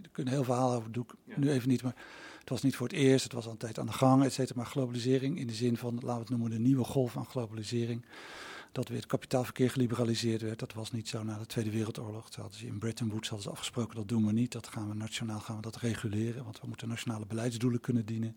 [0.04, 1.96] Er kunnen heel verhaal over, doe ik nu even niet, maar
[2.40, 4.34] het was niet voor het eerst, het was al een tijd aan de gang, et
[4.34, 4.60] cetera.
[4.60, 8.06] Maar globalisering in de zin van, laten we het noemen, de nieuwe golf van globalisering.
[8.72, 10.60] Dat weer het kapitaalverkeer geliberaliseerd werd.
[10.60, 12.30] Dat was niet zo na de Tweede Wereldoorlog.
[12.30, 14.52] Toen hadden ze in Bretton Woods hadden ze afgesproken, dat doen we niet.
[14.52, 18.36] Dat gaan we nationaal gaan we dat reguleren, want we moeten nationale beleidsdoelen kunnen dienen.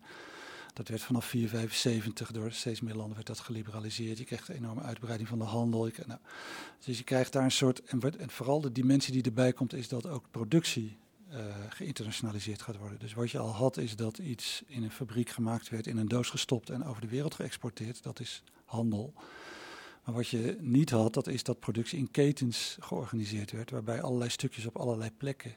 [0.73, 4.17] Dat werd vanaf 475 door steeds meer landen werd dat geliberaliseerd.
[4.17, 5.89] Je krijgt een enorme uitbreiding van de handel.
[6.05, 6.19] Nou,
[6.85, 7.83] dus je krijgt daar een soort.
[7.83, 10.97] En, vooral de dimensie die erbij komt, is dat ook productie
[11.31, 11.37] uh,
[11.69, 12.99] geïnternationaliseerd gaat worden.
[12.99, 16.07] Dus wat je al had, is dat iets in een fabriek gemaakt werd, in een
[16.07, 18.03] doos gestopt en over de wereld geëxporteerd.
[18.03, 19.13] Dat is handel.
[20.05, 24.29] Maar wat je niet had, dat is dat productie in ketens georganiseerd werd, waarbij allerlei
[24.29, 25.55] stukjes op allerlei plekken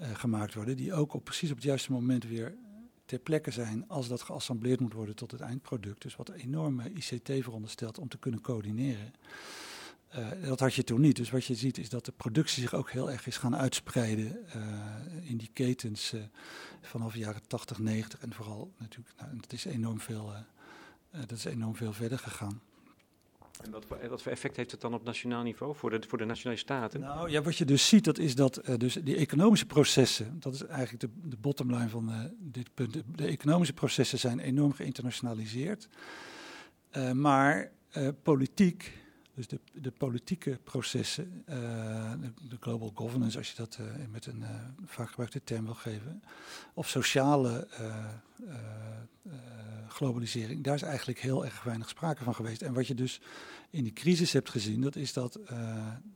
[0.00, 2.54] uh, gemaakt worden, die ook op precies op het juiste moment weer
[3.04, 6.02] ter plekke zijn als dat geassembleerd moet worden tot het eindproduct.
[6.02, 9.12] Dus wat een enorme ICT veronderstelt om te kunnen coördineren.
[10.16, 11.16] Uh, dat had je toen niet.
[11.16, 14.46] Dus wat je ziet is dat de productie zich ook heel erg is gaan uitspreiden
[14.56, 16.22] uh, in die ketens uh,
[16.80, 20.32] vanaf de jaren 80, 90 en vooral natuurlijk, nou, is enorm veel,
[21.10, 22.60] dat is enorm veel verder gegaan.
[23.64, 26.24] En wat voor, wat effect heeft het dan op nationaal niveau voor de, voor de
[26.24, 27.00] nationale staten?
[27.00, 30.54] Nou ja, wat je dus ziet, dat is dat uh, dus die economische processen, dat
[30.54, 32.92] is eigenlijk de, de bottomline van uh, dit punt.
[32.92, 35.88] De, de, economische processen zijn enorm geïnternationaliseerd.
[36.96, 37.70] Uh, maar
[38.22, 39.01] politiek
[39.34, 42.12] dus de, de politieke processen, uh,
[42.48, 44.48] de, global governance, als je dat uh, met een uh,
[44.84, 46.22] vaak gebruikte term wil geven,
[46.74, 47.68] of sociale
[49.88, 52.62] globalisering, daar is eigenlijk heel erg weinig sprake van geweest.
[52.62, 53.20] En wat je dus
[53.70, 55.38] in die crisis hebt gezien, dat is dat.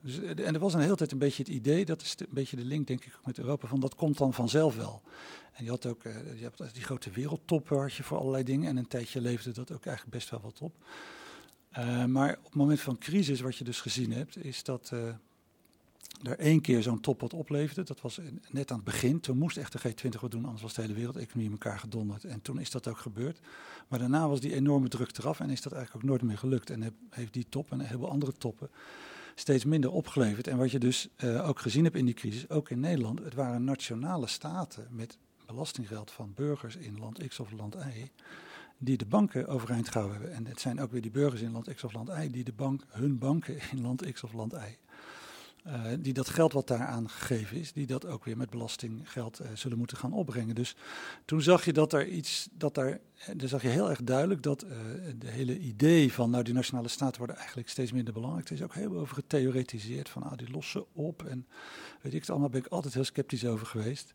[0.01, 2.57] Dus, en er was een hele tijd een beetje het idee, dat is een beetje
[2.57, 5.03] de link, denk ik, met Europa, van dat komt dan vanzelf wel.
[5.53, 8.69] En je had ook je hebt die grote wereldtoppen had je voor allerlei dingen.
[8.69, 10.75] En een tijdje leefde dat ook eigenlijk best wel wat op.
[11.79, 15.09] Uh, maar op het moment van crisis, wat je dus gezien hebt, is dat uh,
[16.23, 17.83] er één keer zo'n top wat opleverde.
[17.83, 19.21] Dat was net aan het begin.
[19.21, 22.25] Toen moest echt de G20 wat doen, anders was de hele wereldeconomie in elkaar gedonderd.
[22.25, 23.41] En toen is dat ook gebeurd.
[23.89, 26.71] Maar daarna was die enorme druk eraf en is dat eigenlijk ook nooit meer gelukt.
[26.71, 28.71] En heeft die top en een heleboel andere toppen
[29.35, 30.47] steeds minder opgeleverd.
[30.47, 33.35] En wat je dus uh, ook gezien hebt in die crisis, ook in Nederland, het
[33.35, 38.11] waren nationale staten met belastinggeld van burgers in land X of land Y
[38.79, 40.37] die de banken overeind gehouden hebben.
[40.37, 42.53] En het zijn ook weer die burgers in land X of land Y die de
[42.53, 44.77] bank, hun banken in land X of land Y
[45.67, 49.47] uh, die dat geld wat daar aangegeven is, die dat ook weer met belastinggeld uh,
[49.55, 50.55] zullen moeten gaan opbrengen.
[50.55, 50.77] Dus
[51.25, 53.01] toen zag je dat er iets, dat daar,
[53.37, 54.71] dan zag je heel erg duidelijk dat uh,
[55.19, 58.49] de hele idee van, nou die nationale staten worden eigenlijk steeds minder belangrijk.
[58.49, 61.47] Er is ook heel over getheoretiseerd van, ah die lossen op en
[62.03, 64.13] weet ik het allemaal, ben ik altijd heel sceptisch over geweest.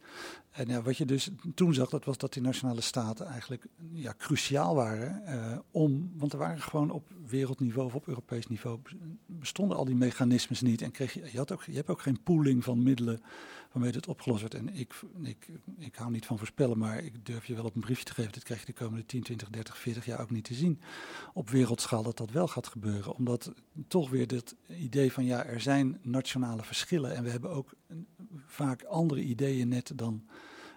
[0.51, 4.13] En ja, wat je dus toen zag, dat was dat die nationale staten eigenlijk ja,
[4.17, 8.79] cruciaal waren om, want er waren gewoon op wereldniveau of op Europees niveau
[9.25, 12.23] bestonden al die mechanismes niet en kreeg je, je had ook, je hebt ook geen
[12.23, 13.21] pooling van middelen
[13.71, 14.55] waarmee het opgelost wordt.
[14.55, 17.81] En ik, ik, ik hou niet van voorspellen, maar ik durf je wel op een
[17.81, 18.31] briefje te geven.
[18.31, 20.81] Dit krijg je de komende 10, 20, 30, 40 jaar ook niet te zien.
[21.33, 23.15] Op wereldschaal dat dat wel gaat gebeuren.
[23.15, 23.51] Omdat
[23.87, 27.15] toch weer dit idee van ja, er zijn nationale verschillen.
[27.15, 27.73] En we hebben ook
[28.45, 30.25] vaak andere ideeën net dan,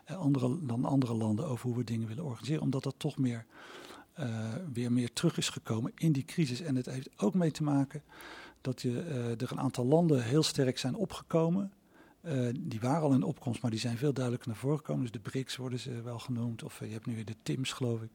[0.04, 2.62] eh, andere, dan andere landen over hoe we dingen willen organiseren.
[2.62, 3.46] Omdat dat toch meer,
[4.18, 6.60] uh, weer meer terug is gekomen in die crisis.
[6.60, 8.02] En het heeft ook mee te maken
[8.60, 11.72] dat je, uh, er een aantal landen heel sterk zijn opgekomen.
[12.26, 15.02] Uh, die waren al in opkomst, maar die zijn veel duidelijker naar voren gekomen.
[15.02, 17.72] Dus de BRICS worden ze wel genoemd, of uh, je hebt nu weer de TIMS,
[17.72, 18.10] geloof ik.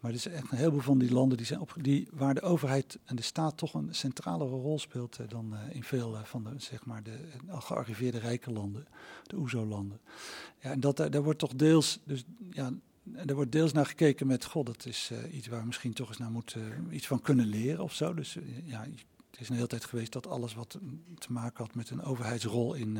[0.00, 2.40] Maar er is echt een heleboel van die landen die zijn op, die, waar de
[2.40, 6.50] overheid en de staat toch een centralere rol speelt uh, dan in veel van de,
[6.56, 7.18] zeg maar de
[7.48, 8.86] al gearriveerde rijke landen,
[9.22, 10.00] de OESO-landen.
[10.58, 12.72] Ja, en dat, daar wordt toch deels, dus ja,
[13.26, 16.18] er wordt deels naar gekeken met, god, dat is iets waar we misschien toch eens
[16.18, 18.14] naar moeten, iets van kunnen leren of zo.
[18.14, 18.86] Dus ja,
[19.30, 20.78] het is een hele tijd geweest dat alles wat
[21.18, 22.98] te maken had met een overheidsrol in,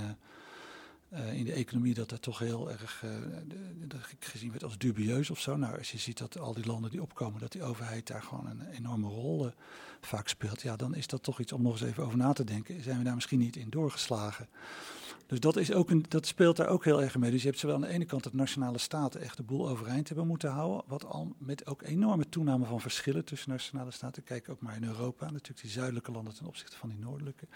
[1.12, 3.10] uh, in de economie, dat dat toch heel erg uh,
[4.18, 5.56] gezien werd als dubieus of zo.
[5.56, 8.46] Nou, als je ziet dat al die landen die opkomen, dat die overheid daar gewoon
[8.46, 9.50] een enorme rol
[10.00, 12.44] vaak speelt, ja, dan is dat toch iets om nog eens even over na te
[12.44, 12.82] denken.
[12.82, 14.48] Zijn we daar misschien niet in doorgeslagen?
[15.28, 17.30] Dus dat, is ook een, dat speelt daar ook heel erg mee.
[17.30, 20.08] Dus je hebt zowel aan de ene kant dat nationale staten echt de boel overeind
[20.08, 20.82] hebben moeten houden.
[20.86, 24.22] Wat al met ook enorme toename van verschillen tussen nationale staten.
[24.22, 27.46] Kijk ook maar in Europa, natuurlijk die zuidelijke landen ten opzichte van die noordelijke.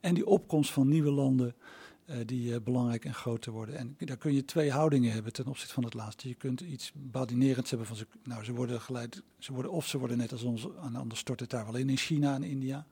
[0.00, 1.54] En die opkomst van nieuwe landen
[2.26, 3.76] die uh, belangrijk en groter worden.
[3.76, 6.28] En daar kun je twee houdingen hebben ten opzichte van het laatste.
[6.28, 9.98] Je kunt iets badinerends hebben van ze, nou, ze worden geleid, ze worden, of ze
[9.98, 12.86] worden net als ons, en anders stort het daar wel in, in China en India.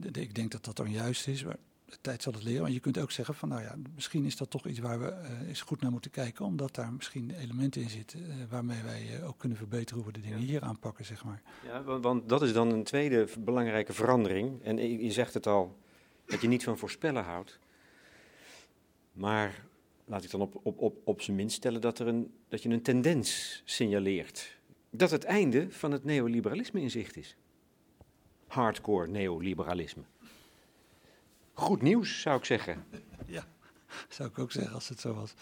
[0.00, 1.44] De, ik denk dat dat dan juist is.
[1.44, 1.56] Maar
[1.90, 2.62] de tijd zal het leren.
[2.62, 5.06] Want je kunt ook zeggen van nou ja, misschien is dat toch iets waar we
[5.06, 6.44] uh, eens goed naar moeten kijken.
[6.44, 10.18] Omdat daar misschien elementen in zitten uh, waarmee wij uh, ook kunnen verbeteren hoe we
[10.18, 10.46] de dingen ja.
[10.46, 11.42] hier aanpakken, zeg maar.
[11.64, 14.62] Ja, want, want, dat is dan een tweede belangrijke verandering.
[14.62, 15.78] En je, je zegt het al,
[16.26, 17.58] dat je niet van voorspellen houdt.
[19.18, 19.66] Maar
[20.04, 22.68] laat ik dan op, op, op, op zijn minst stellen dat, er een, dat je
[22.68, 24.58] een tendens signaleert.
[24.90, 27.36] Dat het einde van het neoliberalisme in zicht is.
[28.46, 30.02] Hardcore neoliberalisme.
[31.52, 32.84] Goed nieuws, zou ik zeggen.
[33.26, 33.46] Ja,
[34.16, 35.34] zou ik ook zeggen als het zo was.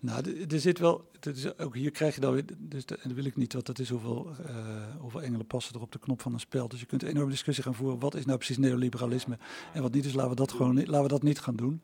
[0.00, 3.36] Nou, er zit wel, is, ook hier krijg je dan weer, dus dat wil ik
[3.36, 4.56] niet, want dat is hoeveel, uh,
[4.98, 6.68] hoeveel engelen passen er op de knop van een spel.
[6.68, 9.38] Dus je kunt een enorme discussie gaan voeren, wat is nou precies neoliberalisme
[9.72, 10.02] en wat niet.
[10.02, 11.82] Dus laten we dat gewoon laten we dat niet gaan doen.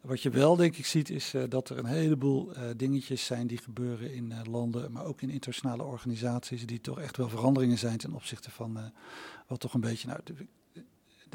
[0.00, 3.46] Wat je wel, denk ik, ziet, is uh, dat er een heleboel uh, dingetjes zijn
[3.46, 7.98] die gebeuren in landen, maar ook in internationale organisaties, die toch echt wel veranderingen zijn
[7.98, 8.92] ten opzichte van
[9.46, 10.20] wat toch een beetje, nou,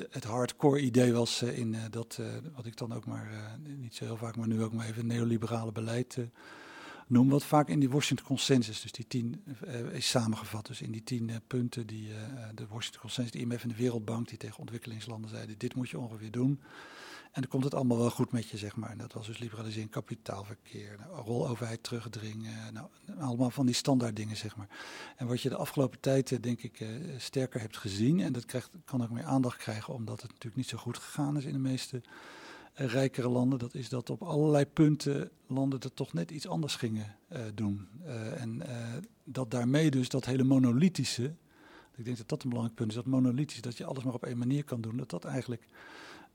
[0.10, 3.96] het hardcore idee was uh, in uh, dat, uh, wat ik dan ook maar, niet
[3.96, 6.18] zo heel vaak, maar nu ook maar even neoliberale beleid
[7.08, 7.30] noem.
[7.30, 9.44] Wat vaak in die Washington Consensus, dus die tien,
[9.92, 10.66] is samengevat.
[10.66, 12.08] Dus in die tien punten die
[12.56, 16.00] de Washington Consensus, de IMF en de Wereldbank, die tegen ontwikkelingslanden zeiden, dit moet je
[16.00, 16.60] ongeveer doen.
[17.34, 18.90] En dan komt het allemaal wel goed met je, zeg maar.
[18.90, 22.74] En dat was dus liberalisering, kapitaalverkeer, nou, roloverheid terugdringen.
[22.74, 22.88] Nou,
[23.20, 24.68] allemaal van die standaard dingen, zeg maar.
[25.16, 28.20] En wat je de afgelopen tijd, eh, denk ik, uh, sterker hebt gezien...
[28.20, 29.94] en dat krijgt, kan ook meer aandacht krijgen...
[29.94, 32.02] omdat het natuurlijk niet zo goed gegaan is in de meeste
[32.78, 33.60] uh, rijkere landen...
[33.60, 37.16] dat is dat op allerlei punten landen er toch net iets anders gingen
[37.54, 37.88] doen.
[38.38, 38.62] en
[39.24, 41.36] dat daarmee dus dat hele monolithische
[41.96, 42.96] Ik denk dat dat een belangrijk punt is.
[42.96, 44.98] Dat monolithisch, dat je alles maar op één manier kan doen.
[44.98, 45.68] Dat dat eigenlijk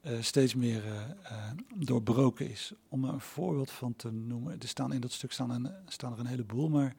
[0.02, 2.72] uh, steeds meer uh, uh, doorbroken is.
[2.88, 4.61] Om er een voorbeeld van te noemen.
[4.61, 6.94] Er staan in dat stuk staan, een, staan er een heleboel, maar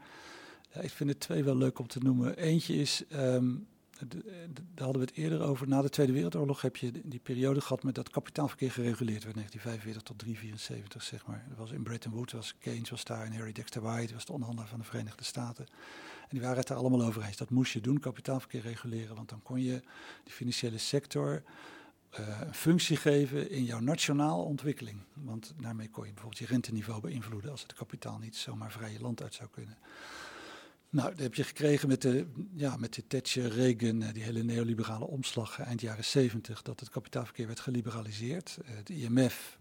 [0.81, 2.37] ik vind er twee wel leuk om te noemen.
[2.37, 3.67] Eentje is, um,
[4.07, 5.67] daar hadden we het eerder over.
[5.67, 10.01] Na de Tweede Wereldoorlog heb je die periode gehad met dat kapitaalverkeer gereguleerd werd, 1945
[10.01, 11.45] tot 374, zeg maar.
[11.49, 14.31] Dat was in Bretton Woods, was Keynes was daar en Harry Dexter White was de
[14.31, 15.65] onderhandelaar van de Verenigde Staten.
[16.21, 17.37] En die waren het daar allemaal over eens.
[17.37, 19.81] Dat moest je doen, kapitaalverkeer reguleren, want dan kon je
[20.23, 21.43] die financiële sector
[22.19, 24.99] uh, een functie geven in jouw nationale ontwikkeling.
[25.13, 29.01] Want daarmee kon je bijvoorbeeld je renteniveau beïnvloeden als het kapitaal niet zomaar vrij je
[29.01, 29.77] land uit zou kunnen.
[30.89, 34.43] Nou, dat heb je gekregen met de, ja, met de Thatcher, Reagan, eh, die hele
[34.43, 38.57] neoliberale omslag eind jaren 70, dat het kapitaalverkeer werd geliberaliseerd.
[38.83, 39.59] De IMF,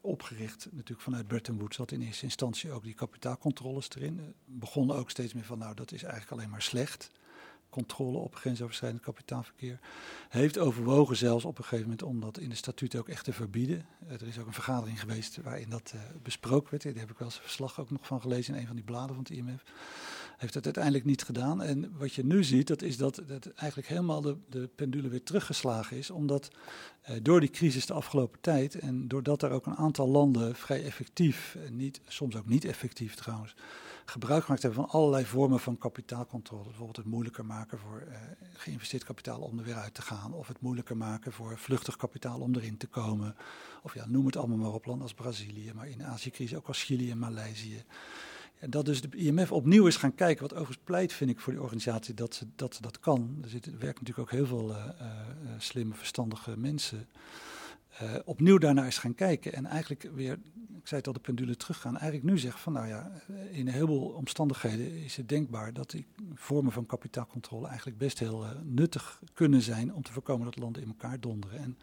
[0.00, 4.18] opgericht natuurlijk vanuit Bretton Woods, had in eerste instantie ook die kapitaalcontroles erin.
[4.18, 7.10] Uh, begon ook steeds meer van, nou, dat is eigenlijk alleen maar slecht
[7.74, 9.78] controle op grensoverschrijdend kapitaalverkeer.
[10.28, 13.32] Heeft overwogen zelfs op een gegeven moment om dat in de statuten ook echt te
[13.32, 13.86] verbieden.
[14.06, 16.82] Uh, er is ook een vergadering geweest waarin dat uh, besproken werd.
[16.82, 18.84] Daar heb ik wel eens een verslag ook nog van gelezen in een van die
[18.84, 19.64] bladen van het IMF.
[20.36, 21.62] Heeft dat uiteindelijk niet gedaan.
[21.62, 25.22] En wat je nu ziet, dat is dat, dat eigenlijk helemaal de, de pendule weer
[25.22, 26.10] teruggeslagen is.
[26.10, 26.50] Omdat
[27.10, 30.84] uh, door die crisis de afgelopen tijd en doordat er ook een aantal landen vrij
[30.84, 33.54] effectief, en niet, soms ook niet effectief trouwens,
[34.04, 36.64] gebruik gemaakt hebben van allerlei vormen van kapitaalcontrole.
[36.64, 38.16] Bijvoorbeeld het moeilijker maken voor uh,
[38.52, 40.32] geïnvesteerd kapitaal om er weer uit te gaan.
[40.32, 43.36] Of het moeilijker maken voor vluchtig kapitaal om erin te komen.
[43.82, 46.66] Of ja, noem het allemaal maar op, landen als Brazilië, maar in de Azië-crisis ook
[46.66, 47.84] als Chili en Maleisië.
[48.58, 51.52] En dat dus de IMF opnieuw is gaan kijken, wat overigens pleit vind ik voor
[51.52, 53.38] die organisatie dat ze dat, dat kan.
[53.42, 55.06] Er, zitten, werken natuurlijk ook heel veel uh, uh,
[55.58, 57.08] slimme, verstandige mensen.
[58.02, 60.32] Uh, opnieuw daarnaar is gaan kijken en eigenlijk weer,
[60.78, 61.96] ik zei het al, de pendule teruggaan.
[61.96, 63.10] Eigenlijk nu zeggen van nou ja,
[63.50, 68.44] in een heleboel omstandigheden is het denkbaar dat die vormen van kapitaalcontrole eigenlijk best heel
[68.44, 71.58] uh, nuttig kunnen zijn om te voorkomen dat landen in elkaar donderen.
[71.58, 71.78] En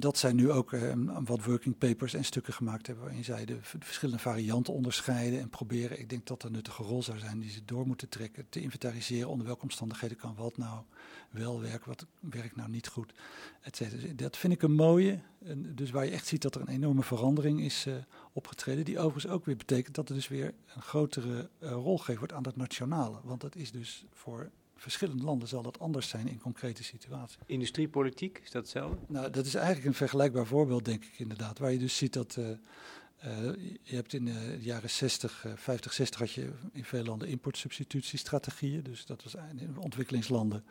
[0.00, 0.92] dat zij nu ook uh,
[1.24, 6.00] wat working papers en stukken gemaakt hebben waarin zij de verschillende varianten onderscheiden en proberen,
[6.00, 8.60] ik denk dat er een nuttige rol zou zijn die ze door moeten trekken, te
[8.60, 10.82] inventariseren onder welke omstandigheden kan wat nou
[11.30, 13.12] wel werken, wat werkt nou niet goed,
[13.60, 13.78] et.
[13.78, 15.18] Dus dat vind ik een mooie,
[15.56, 17.94] dus waar je echt ziet dat er een enorme verandering is uh,
[18.32, 22.18] opgetreden, die overigens ook weer betekent dat er dus weer een grotere uh, rol gegeven
[22.18, 24.50] wordt aan dat nationale, want dat is dus voor
[24.82, 27.38] verschillende landen zal dat anders zijn in concrete situaties.
[27.46, 28.98] Industriepolitiek, is dat hetzelfde?
[29.08, 31.58] Nou, dat is eigenlijk een vergelijkbaar voorbeeld, denk ik inderdaad.
[31.58, 32.36] Waar je dus ziet dat.
[32.38, 37.04] Uh, uh, je hebt in de jaren 60, uh, 50, 60 had je in veel
[37.04, 38.82] landen importsubstitutiestrategieën.
[38.82, 40.64] Dus dat was in ontwikkelingslanden.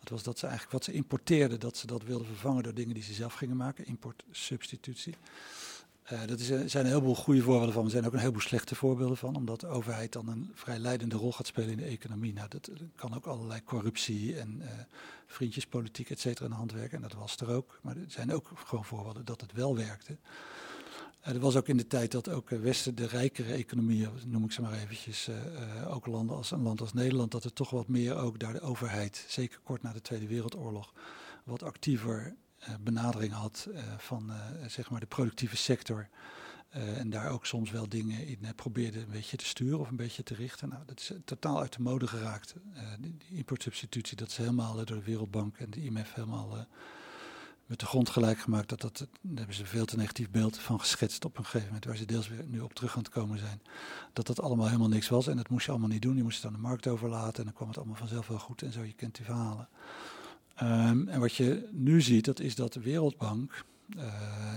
[0.00, 2.94] Dat was dat ze eigenlijk wat ze importeerden, dat ze dat wilden vervangen door dingen
[2.94, 3.86] die ze zelf gingen maken.
[3.86, 5.14] Importsubstitutie.
[6.12, 7.84] Uh, dat is, er zijn een heleboel goede voorbeelden van.
[7.84, 9.36] Er zijn ook een heleboel slechte voorbeelden van.
[9.36, 12.32] Omdat de overheid dan een vrij leidende rol gaat spelen in de economie.
[12.32, 14.62] Nou, dat, dat kan ook allerlei corruptie en
[15.26, 16.96] vriendjespolitiek, et cetera, in de hand werken.
[16.96, 17.78] En dat was er ook.
[17.82, 20.16] Maar er zijn ook gewoon voorbeelden dat het wel werkte.
[21.20, 24.62] Er was ook in de tijd dat ook Westen, de rijkere economieën, noem ik ze
[24.62, 25.28] maar eventjes,
[25.88, 28.60] ook landen als een land als Nederland, dat er toch wat meer ook daar de
[28.60, 30.92] overheid, zeker kort na de Tweede Wereldoorlog,
[31.44, 32.34] wat actiever
[32.80, 36.08] benadering had uh, van uh, zeg maar de productieve sector.
[36.70, 40.22] en daar ook soms wel dingen in probeerde een beetje te sturen of een beetje
[40.22, 40.68] te richten.
[40.68, 42.54] Nou, dat is totaal uit de mode geraakt.
[43.00, 46.66] die importsubstitutie, dat is helemaal door de Wereldbank en de IMF helemaal
[47.66, 48.68] met de grond gelijk gemaakt.
[48.68, 51.84] Dat, dat, daar hebben ze veel te negatief beeld van geschetst op een gegeven moment,
[51.84, 53.62] waar ze deels weer nu op terug aan het komen zijn.
[54.12, 56.16] Dat dat allemaal helemaal niks was en dat moest je allemaal niet doen.
[56.16, 58.62] Je moest het aan de markt overlaten en dan kwam het allemaal vanzelf wel goed
[58.62, 58.82] en zo.
[58.82, 59.68] Je kent die verhalen.
[60.62, 63.64] Um, en wat je nu ziet, dat is dat de Wereldbank,
[63.96, 64.04] uh,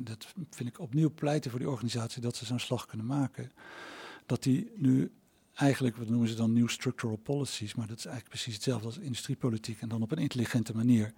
[0.04, 3.52] dat vind ik opnieuw pleiten voor die organisatie dat ze zo'n slag kunnen maken,
[4.26, 5.12] dat die nu
[5.54, 8.98] eigenlijk, wat noemen ze dan new structural policies, maar dat is eigenlijk precies hetzelfde als
[8.98, 11.14] industriepolitiek en dan op een intelligente manier.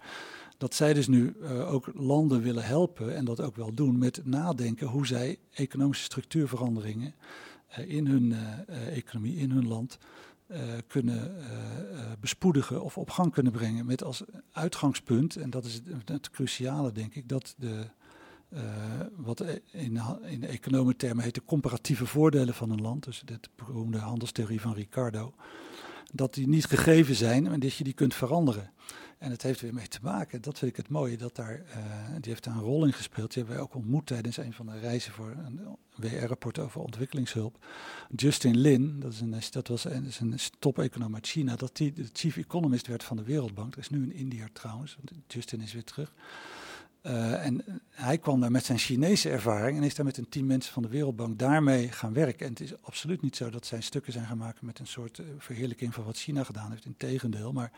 [0.58, 4.20] Dat zij dus nu uh, ook landen willen helpen en dat ook wel doen met
[4.24, 7.14] nadenken hoe zij economische structuurveranderingen
[7.78, 8.34] uh, in hun
[8.90, 9.98] economie, in hun land,
[10.86, 11.46] kunnen uh,
[12.20, 13.86] bespoedigen of op gang kunnen brengen.
[13.86, 17.84] Met als uitgangspunt, en dat is het, cruciale denk ik, dat de,
[19.16, 24.60] wat in, in economentermen heet de comparatieve voordelen van een land, dus de beroemde handelstheorie
[24.60, 25.34] van Ricardo,
[26.12, 28.70] dat die niet gegeven zijn en dat je die kunt veranderen.
[29.22, 31.64] En het heeft weer mee te maken, dat vind ik het mooie, dat daar, uh,
[32.20, 33.32] die heeft daar een rol in gespeeld.
[33.32, 35.60] Die hebben wij ook ontmoet tijdens een van de reizen voor een
[35.96, 37.64] WR-rapport over ontwikkelingshulp.
[38.16, 41.92] Justin Lin, dat, is een, dat was een, is een top-econoom uit China, dat die
[41.92, 43.72] de chief economist werd van de Wereldbank.
[43.72, 46.12] Er is nu in India trouwens, want Justin is weer terug.
[47.06, 50.46] Uh, en hij kwam daar met zijn Chinese ervaring en is daar met een team
[50.46, 52.46] mensen van de Wereldbank daarmee gaan werken.
[52.46, 55.26] En het is absoluut niet zo dat zijn stukken zijn gemaakt met een soort uh,
[55.38, 56.84] verheerlijking van wat China gedaan heeft.
[56.84, 57.72] Integendeel, maar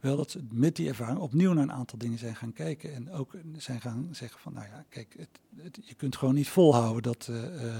[0.00, 2.94] wel dat ze met die ervaring opnieuw naar een aantal dingen zijn gaan kijken.
[2.94, 7.02] En ook zijn gaan zeggen van, nou ja, kijk, het, je kunt gewoon niet volhouden
[7.02, 7.76] dat uh,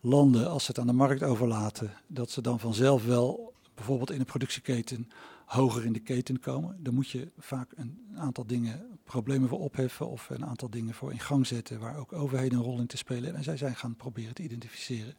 [0.00, 4.18] landen, als ze het aan de markt overlaten, dat ze dan vanzelf wel bijvoorbeeld in
[4.18, 5.08] de productieketen
[5.44, 6.76] hoger in de keten komen.
[6.82, 11.12] Dan moet je vaak een aantal dingen, problemen voor opheffen of een aantal dingen voor
[11.12, 13.34] in gang zetten waar ook overheden een rol in te spelen.
[13.34, 15.14] En zij zijn gaan proberen te identificeren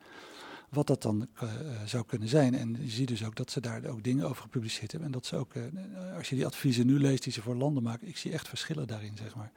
[0.69, 1.49] wat dat dan uh,
[1.86, 2.55] zou kunnen zijn.
[2.55, 5.10] En je ziet dus ook dat ze daar ook dingen over gepubliceerd hebben.
[5.10, 5.63] En dat ze ook, uh,
[6.17, 8.88] als je die adviezen nu leest die ze voor landen maken, ik zie echt verschillen
[8.88, 9.51] daarin, zeg maar.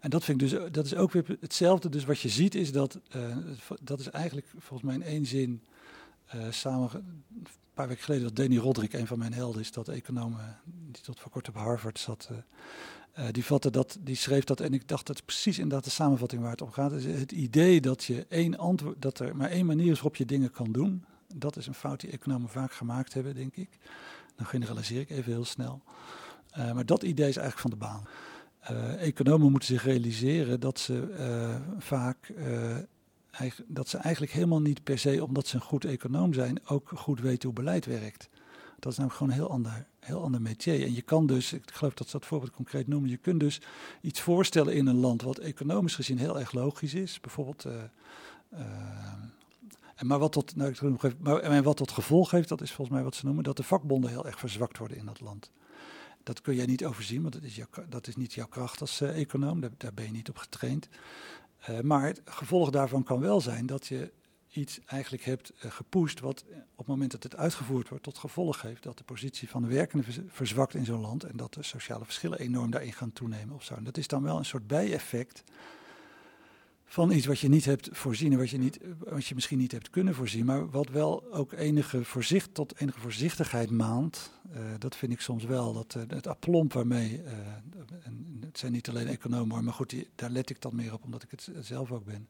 [0.00, 1.88] En dat vind ik dus, dat is ook weer hetzelfde.
[1.88, 3.00] Dus wat je ziet is dat,
[3.82, 5.62] dat is eigenlijk volgens mij in één zin
[6.50, 10.36] samen een paar weken geleden dat Danny Roderick, een van mijn helden is, dat econoom
[10.64, 12.30] die tot voor kort op Harvard zat,
[13.18, 16.42] uh, die, dat, die schreef dat en ik dacht dat is precies inderdaad de samenvatting
[16.42, 16.90] waar het om gaat.
[16.90, 20.50] Het idee dat, je één antwoord, dat er maar één manier is waarop je dingen
[20.50, 23.78] kan doen, dat is een fout die economen vaak gemaakt hebben, denk ik.
[24.36, 25.82] Dan generaliseer ik even heel snel.
[26.58, 28.06] Uh, maar dat idee is eigenlijk van de baan.
[28.70, 31.08] Uh, economen moeten zich realiseren dat ze
[31.78, 32.32] vaak
[33.66, 37.20] dat ze eigenlijk helemaal niet per se, omdat ze een goed econoom zijn, ook goed
[37.20, 38.28] weten hoe beleid werkt.
[38.78, 40.82] Dat is namelijk gewoon een heel ander, heel ander métier.
[40.82, 43.60] En je kan dus, ik geloof dat ze dat voorbeeld concreet noemen, je kunt dus
[44.00, 47.20] iets voorstellen in een land wat economisch gezien heel erg logisch is.
[47.20, 47.72] Bijvoorbeeld, uh,
[48.52, 48.60] uh,
[49.94, 52.96] en maar, wat tot, nou, ik maar en wat tot gevolg heeft, dat is volgens
[52.96, 55.50] mij wat ze noemen, dat de vakbonden heel erg verzwakt worden in dat land.
[56.22, 59.00] Dat kun jij niet overzien, want dat is, jouw, dat is niet jouw kracht als
[59.00, 60.88] uh, econoom, daar, daar, ben je niet op getraind.
[61.82, 64.12] Maar het gevolg daarvan kan wel zijn dat je
[64.52, 68.62] iets eigenlijk hebt uh, gepusht wat op het moment dat het uitgevoerd wordt tot gevolg
[68.62, 72.04] heeft dat de positie van de werkende verzwakt in zo'n land en dat de sociale
[72.04, 73.74] verschillen enorm daarin gaan toenemen of zo.
[73.74, 75.42] En dat is dan wel een soort bijeffect
[76.92, 79.72] van iets wat je niet hebt voorzien en wat je, niet, wat je misschien niet
[79.72, 84.30] hebt kunnen voorzien, maar wat wel ook enige voorzicht tot enige voorzichtigheid maand.
[84.56, 85.72] Uh, dat vind ik soms wel.
[85.72, 87.30] Dat, uh, het aplomp waarmee, uh,
[88.02, 91.22] en het zijn niet alleen economen maar goed, daar let ik dan meer op omdat
[91.22, 92.28] ik het zelf ook ben.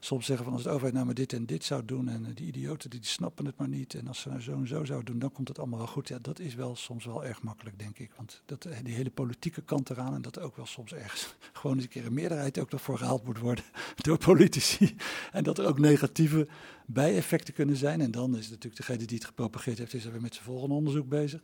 [0.00, 2.46] Soms zeggen van als de overheid nou maar dit en dit zou doen en die
[2.46, 5.04] idioten die, die snappen het maar niet en als ze nou zo en zo zouden
[5.12, 6.08] doen, dan komt het allemaal wel goed.
[6.08, 8.10] Ja, dat is wel soms wel erg makkelijk, denk ik.
[8.16, 11.84] Want dat, die hele politieke kant eraan en dat ook wel soms ergens gewoon eens
[11.84, 13.64] een keer een meerderheid ook ervoor gehaald moet worden
[14.06, 14.96] door politici.
[15.32, 16.46] En dat er ook negatieve
[16.86, 18.00] bijeffecten kunnen zijn.
[18.00, 20.46] En dan is het natuurlijk degene die het gepropageerd heeft, is er weer met zijn
[20.46, 21.42] volgende onderzoek bezig.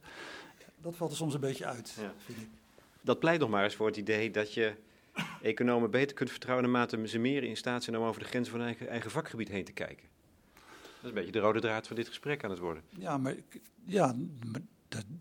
[0.82, 2.12] Dat valt er soms een beetje uit, ja.
[2.24, 2.48] vind ik.
[3.00, 4.74] Dat pleit nog maar eens voor het idee dat je
[5.42, 8.58] economen beter kunt vertrouwen naarmate ze meer in staat zijn om over de grens van
[8.58, 10.08] hun eigen, eigen vakgebied heen te kijken.
[10.54, 12.82] Dat is een beetje de rode draad van dit gesprek aan het worden.
[12.88, 13.34] Ja, maar,
[13.84, 14.16] ja,
[14.52, 14.60] maar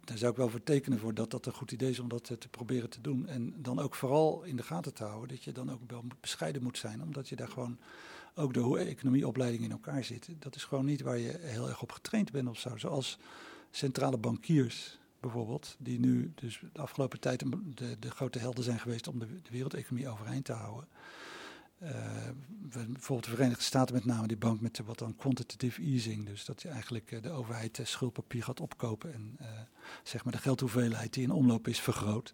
[0.04, 2.24] daar, zou ik wel voor tekenen voor dat dat een goed idee is om dat
[2.24, 3.28] te proberen te doen.
[3.28, 6.64] En dan ook vooral in de gaten te houden dat je dan ook wel bescheiden
[6.64, 7.78] moet zijn, omdat je daar gewoon
[8.36, 10.30] ook de economieopleiding in elkaar zit.
[10.40, 12.78] Dat is gewoon niet waar je heel erg op getraind bent of zo.
[12.78, 13.18] Zoals
[13.72, 17.44] centrale bankiers bijvoorbeeld, die nu dus de afgelopen tijd
[17.76, 20.88] de, de grote helden zijn geweest om de, de wereldeconomie overeind te houden.
[21.84, 21.90] Uh,
[22.70, 26.26] bijvoorbeeld de Verenigde Staten met name die bank met wat dan quantitative easing.
[26.26, 29.38] Dus dat je eigenlijk uh, de overheid uh, schuldpapier gaat opkopen en
[30.04, 32.34] zeg maar de geldhoeveelheid die in omloop is vergroot.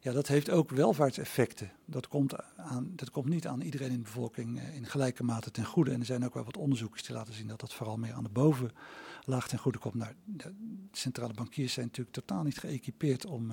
[0.00, 1.70] Ja, dat heeft ook welvaartseffecten.
[1.84, 5.64] Dat komt, aan, dat komt niet aan iedereen in de bevolking in gelijke mate ten
[5.64, 5.90] goede.
[5.90, 8.24] En er zijn ook wel wat onderzoekers die laten zien dat dat vooral meer aan
[8.24, 9.94] de bovenlaag ten goede komt.
[9.94, 10.54] Nou, de
[10.92, 13.48] centrale bankiers zijn natuurlijk totaal niet geëquipeerd om,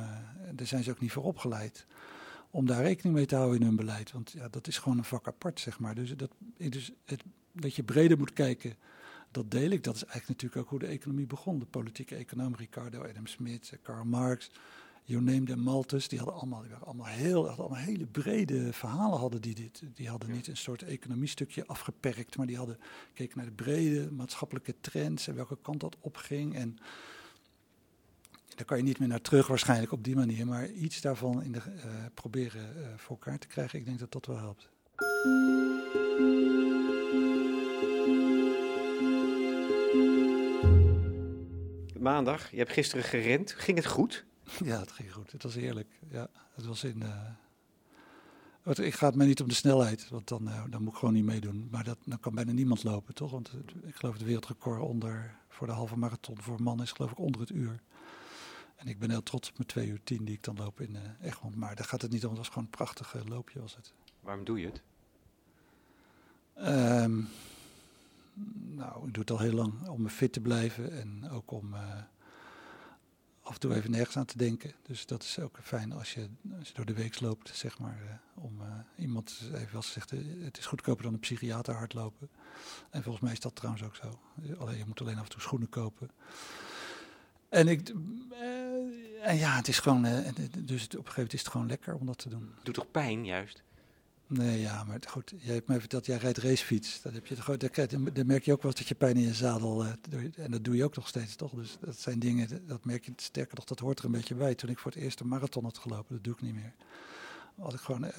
[0.53, 1.85] daar zijn ze ook niet voor opgeleid
[2.51, 4.11] om daar rekening mee te houden in hun beleid.
[4.11, 5.95] Want ja, dat is gewoon een vak apart, zeg maar.
[5.95, 8.75] Dus, dat, dus het, dat je breder moet kijken,
[9.31, 9.83] dat deel ik.
[9.83, 11.59] Dat is eigenlijk natuurlijk ook hoe de economie begon.
[11.59, 14.51] De politieke econoom Ricardo Adam Smith, Karl Marx,
[15.03, 16.07] you name them, Malthus.
[16.07, 19.19] Die hadden allemaal, die waren allemaal, heel, hadden allemaal hele brede verhalen.
[19.19, 19.83] Hadden die, dit.
[19.93, 22.79] die hadden niet een soort economiestukje afgeperkt, maar die hadden
[23.13, 26.55] keken naar de brede maatschappelijke trends en welke kant dat opging.
[26.55, 26.77] En
[28.57, 31.51] daar kan je niet meer naar terug waarschijnlijk op die manier, maar iets daarvan in
[31.51, 34.69] de, uh, proberen uh, voor elkaar te krijgen, ik denk dat dat wel helpt.
[41.99, 43.51] Maandag, je hebt gisteren gerend.
[43.51, 44.25] Ging het goed?
[44.63, 45.31] Ja, het ging goed.
[45.31, 45.99] Het was heerlijk.
[46.09, 47.03] Ja, het was in.
[48.63, 51.13] Uh, ik ga het mij niet om de snelheid, want dan, dan moet ik gewoon
[51.13, 51.67] niet meedoen.
[51.71, 53.31] Maar dat, dan kan bijna niemand lopen, toch?
[53.31, 57.19] Want ik geloof het wereldrecord onder, voor de halve marathon voor mannen is geloof ik
[57.19, 57.81] onder het uur.
[58.77, 60.95] En ik ben heel trots op mijn 2 uur 10 die ik dan loop in
[60.95, 61.55] uh, Egmond.
[61.55, 62.29] Maar daar gaat het niet om.
[62.29, 63.93] Het was gewoon een prachtig uh, loopje was het.
[64.19, 64.81] Waarom doe je het?
[67.03, 67.27] Um,
[68.75, 70.91] nou, ik doe het al heel lang om me fit te blijven.
[70.91, 72.01] En ook om uh,
[73.41, 74.73] af en toe even nergens aan te denken.
[74.81, 78.21] Dus dat is ook fijn als je, als je door de week loopt, zeg maar.
[78.33, 78.61] om
[78.97, 82.29] iemand heeft wel eh, het is goedkoper dan een psychiater hardlopen.
[82.89, 84.19] En volgens mij is dat trouwens ook zo.
[84.57, 86.09] Alleen je moet alleen af en toe schoenen kopen.
[87.49, 88.56] En ik, eh,
[89.25, 90.13] ja, het is gewoon, eh,
[90.57, 92.53] dus op een gegeven moment is het gewoon lekker om dat te doen.
[92.63, 93.63] Doet toch pijn juist?
[94.27, 97.01] Nee, ja, maar goed, jij hebt mij verteld, jij rijdt racefiets.
[97.01, 97.57] Dat heb je toch,
[98.13, 99.91] dan merk je ook wel dat je pijn in je zadel, uh,
[100.37, 101.51] en dat doe je ook nog steeds, toch?
[101.51, 104.55] Dus dat zijn dingen, dat merk je sterker nog, dat hoort er een beetje bij.
[104.55, 106.73] Toen ik voor het eerst een marathon had gelopen, dat doe ik niet meer.
[107.59, 108.11] Had ik gewoon,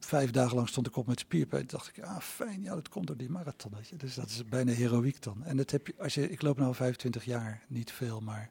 [0.00, 1.66] vijf dagen lang stond ik op met spierpijn.
[1.66, 3.96] dacht ik, ah fijn, ja, dat komt door die marathon, weet je.
[3.96, 5.44] Dus dat is bijna heroïek dan.
[5.44, 8.50] En dat heb je, als je, ik loop nu al 25 jaar, niet veel, maar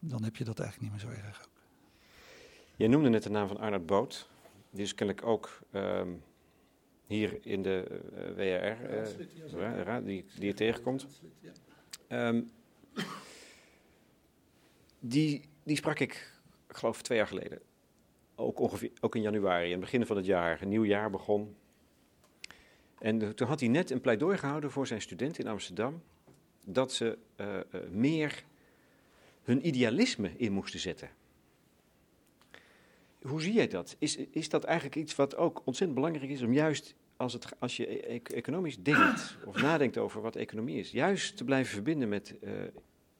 [0.00, 1.60] dan heb je dat eigenlijk niet meer zo erg ook.
[2.76, 4.28] Jij noemde net de naam van Arnold Boot.
[4.70, 6.22] Die is kennelijk ook um,
[7.06, 8.90] hier in de uh, WRR,
[9.60, 11.06] uh, ja, die, die je tegenkomt.
[12.08, 12.50] Um,
[14.98, 16.32] die, die sprak ik,
[16.68, 17.60] ik geloof twee jaar geleden.
[18.34, 20.62] Ook, ongeveer, ook in januari, in het begin van het jaar.
[20.62, 21.56] Een nieuw jaar begon.
[22.98, 26.02] En toen had hij net een pleidooi gehouden voor zijn studenten in Amsterdam.
[26.66, 27.58] Dat ze uh,
[27.90, 28.44] meer
[29.42, 31.10] hun idealisme in moesten zetten.
[33.22, 33.96] Hoe zie jij dat?
[33.98, 37.76] Is, is dat eigenlijk iets wat ook ontzettend belangrijk is om juist als, het, als
[37.76, 42.34] je e-, economisch denkt of nadenkt over wat economie is, juist te blijven verbinden met
[42.42, 42.50] uh,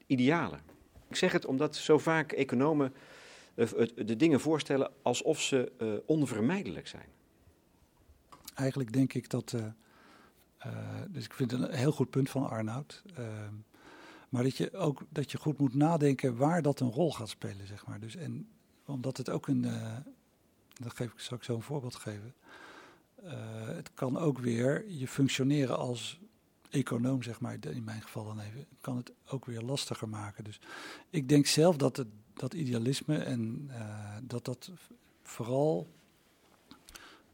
[0.07, 0.59] idealen?
[1.07, 2.93] Ik zeg het omdat zo vaak economen
[3.55, 7.07] uh, de dingen voorstellen alsof ze uh, onvermijdelijk zijn.
[8.53, 9.55] Eigenlijk denk ik dat.
[11.09, 13.03] dus ik vind het een heel goed punt van Arnoud.
[14.31, 17.67] Maar dat je ook dat je goed moet nadenken waar dat een rol gaat spelen,
[17.67, 17.99] zeg maar.
[17.99, 18.47] Dus en
[18.85, 19.63] omdat het ook een.
[19.63, 19.97] Uh,
[20.73, 22.33] dat geef ik, zal ik zo een voorbeeld geven.
[23.23, 23.31] Uh,
[23.65, 26.19] het kan ook weer je functioneren als
[26.69, 30.43] econoom, zeg maar, in mijn geval dan even, kan het ook weer lastiger maken.
[30.43, 30.59] Dus
[31.09, 34.71] ik denk zelf dat het, dat idealisme en uh, dat dat
[35.21, 35.87] vooral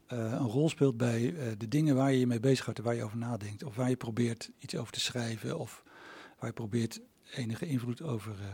[0.06, 3.18] een rol speelt bij de dingen waar je je mee bezighoudt en waar je over
[3.18, 3.62] nadenkt.
[3.62, 5.82] Of waar je probeert iets over te schrijven of
[6.38, 7.00] waar je probeert
[7.34, 8.46] enige invloed over uh,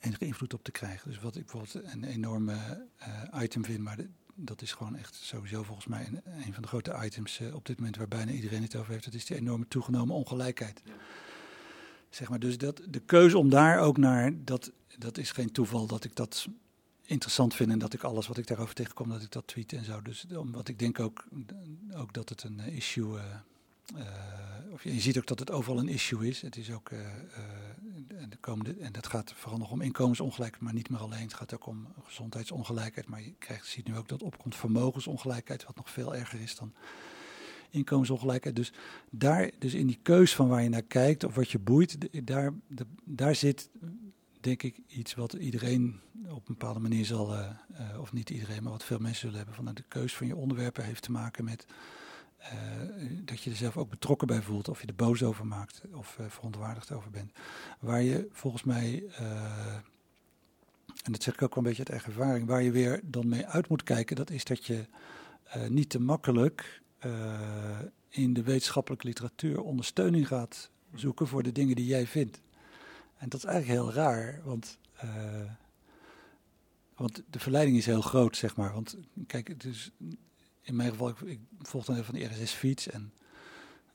[0.00, 1.10] enige invloed op te krijgen.
[1.10, 2.86] Dus wat ik bijvoorbeeld een enorme
[3.32, 6.62] uh, item vind, maar de, dat is gewoon echt sowieso volgens mij een, een van
[6.62, 9.04] de grote items uh, op dit moment waar bijna iedereen het over heeft.
[9.04, 10.82] Dat is die enorme toegenomen ongelijkheid.
[10.84, 10.92] Ja.
[12.10, 15.86] Zeg maar, dus dat, de keuze om daar ook naar, dat, dat is geen toeval
[15.86, 16.48] dat ik dat
[17.04, 19.84] interessant vind en dat ik alles wat ik daarover tegenkom, dat ik dat tweet en
[19.84, 20.02] zo.
[20.02, 21.24] Dus omdat ik denk ook,
[21.94, 23.18] ook dat het een issue
[24.72, 26.42] of je, ziet ook dat het overal een issue is.
[26.42, 26.98] Het is ook uh,
[28.28, 31.22] de komende, en dat gaat vooral nog om inkomensongelijkheid, maar niet meer alleen.
[31.22, 33.08] Het gaat ook om gezondheidsongelijkheid.
[33.08, 36.72] Maar je krijgt, ziet nu ook dat opkomt vermogensongelijkheid, wat nog veel erger is dan
[37.70, 38.56] inkomensongelijkheid.
[38.56, 38.72] Dus
[39.10, 42.52] daar, dus in die keus van waar je naar kijkt of wat je boeit, daar,
[43.04, 43.70] daar zit
[44.40, 47.50] denk ik iets wat iedereen op een bepaalde manier zal, uh,
[48.00, 50.84] of niet iedereen, maar wat veel mensen zullen hebben, van de keus van je onderwerpen
[50.84, 51.66] heeft te maken met
[52.40, 52.48] uh,
[53.24, 56.16] dat je er zelf ook betrokken bij voelt, of je er boos over maakt of
[56.20, 57.32] uh, verontwaardigd over bent.
[57.80, 59.74] Waar je volgens mij, uh,
[61.04, 63.28] en dat zeg ik ook wel een beetje uit eigen ervaring, waar je weer dan
[63.28, 64.86] mee uit moet kijken, dat is dat je
[65.68, 66.82] niet te makkelijk
[68.08, 72.40] in de wetenschappelijke literatuur ondersteuning gaat zoeken voor de dingen die jij vindt.
[73.16, 74.78] En dat is eigenlijk heel raar, want
[76.94, 78.72] want de verleiding is heel groot, zeg maar.
[78.72, 79.90] Want kijk, het is
[80.68, 83.12] in mijn geval, ik, volg dan even van de RSS-fiets en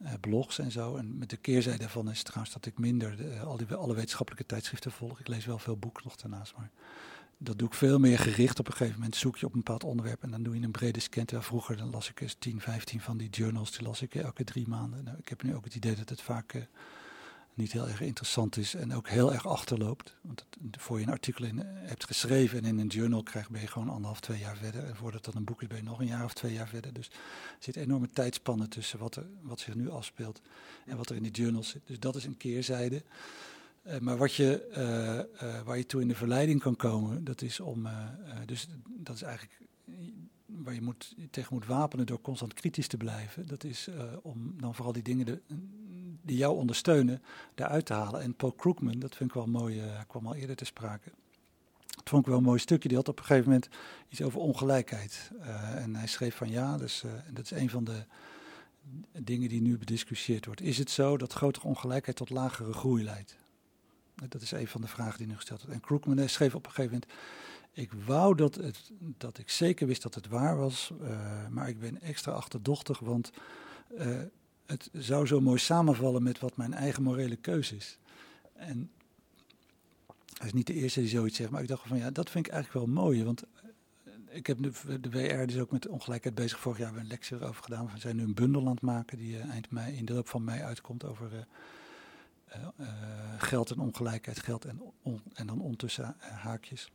[0.01, 0.95] uh, blogs en zo.
[0.95, 4.45] En met de keerzijde daarvan is trouwens dat ik minder de, al die, alle wetenschappelijke
[4.45, 5.19] tijdschriften volg.
[5.19, 6.69] Ik lees wel veel boeken nog daarnaast, maar
[7.37, 8.59] dat doe ik veel meer gericht.
[8.59, 10.71] Op een gegeven moment zoek je op een bepaald onderwerp en dan doe je een
[10.71, 11.25] brede scan.
[11.25, 14.43] Terwijl vroeger dan las ik eens 10, 15 van die journals, die las ik elke
[14.43, 15.03] drie maanden.
[15.03, 16.67] Nou, ik heb nu ook het idee dat het vaak...
[17.53, 20.15] niet heel erg interessant is en ook heel erg achterloopt.
[20.21, 23.67] Want voor je een artikel in, hebt geschreven en in een journal krijgt, ben je
[23.67, 24.83] gewoon anderhalf, twee jaar verder.
[24.83, 26.93] En voordat dat een boek is, ben je nog een jaar of twee jaar verder.
[26.93, 27.13] Dus er
[27.59, 30.41] zit enorme tijdspannen tussen wat, er, wat zich nu afspeelt
[30.85, 31.81] en wat er in die journals zit.
[31.85, 33.03] Dus dat is een keerzijde.
[33.87, 34.67] Uh, maar wat je,
[35.41, 37.87] uh, waar je toe in de verleiding kan komen, dat is om.
[38.45, 39.59] dus dat is eigenlijk
[40.45, 43.47] waar je moet, tegen moet wapenen door constant kritisch te blijven.
[43.47, 43.89] Dat is
[44.21, 45.41] om dan vooral die dingen de,
[46.23, 47.21] die jou ondersteunen,
[47.55, 48.21] daaruit te halen.
[48.21, 51.11] En Paul Krugman, dat vind ik wel mooi, uh, kwam al eerder te sprake.
[51.87, 52.87] Dat vond ik wel een mooi stukje.
[52.87, 53.69] Die had op een gegeven moment
[54.09, 55.31] iets over ongelijkheid.
[55.35, 58.05] Uh, en hij schreef van ja, dus, uh, dat is een van de
[59.11, 60.61] dingen die nu bediscussieerd wordt.
[60.61, 63.35] Is het zo dat grotere ongelijkheid tot lagere groei leidt?
[64.27, 65.75] Dat is een van de vragen die nu gesteld wordt.
[65.75, 67.11] En Krugman schreef op een gegeven moment...
[67.75, 70.91] Ik wou dat, het, dat ik zeker wist dat het waar was,
[71.49, 73.31] maar ik ben extra achterdochtig, want
[74.73, 77.97] het zou zo mooi samenvallen met wat mijn eigen morele keuze is.
[78.53, 78.91] En
[80.37, 82.45] hij is niet de eerste die zoiets zegt, maar ik dacht van ja, dat vind
[82.45, 83.23] ik eigenlijk wel mooi.
[83.23, 83.43] Want
[84.29, 84.57] ik heb
[85.01, 86.59] de WR is ook met ongelijkheid bezig.
[86.59, 87.89] Vorig jaar hebben we een lectie erover gedaan.
[87.93, 90.43] We zijn nu een bundel aan het maken die eind mei, in de loop van
[90.43, 91.47] mei uitkomt over
[93.37, 94.81] geld en ongelijkheid, geld en,
[95.33, 96.91] en dan ondertussen haakjes.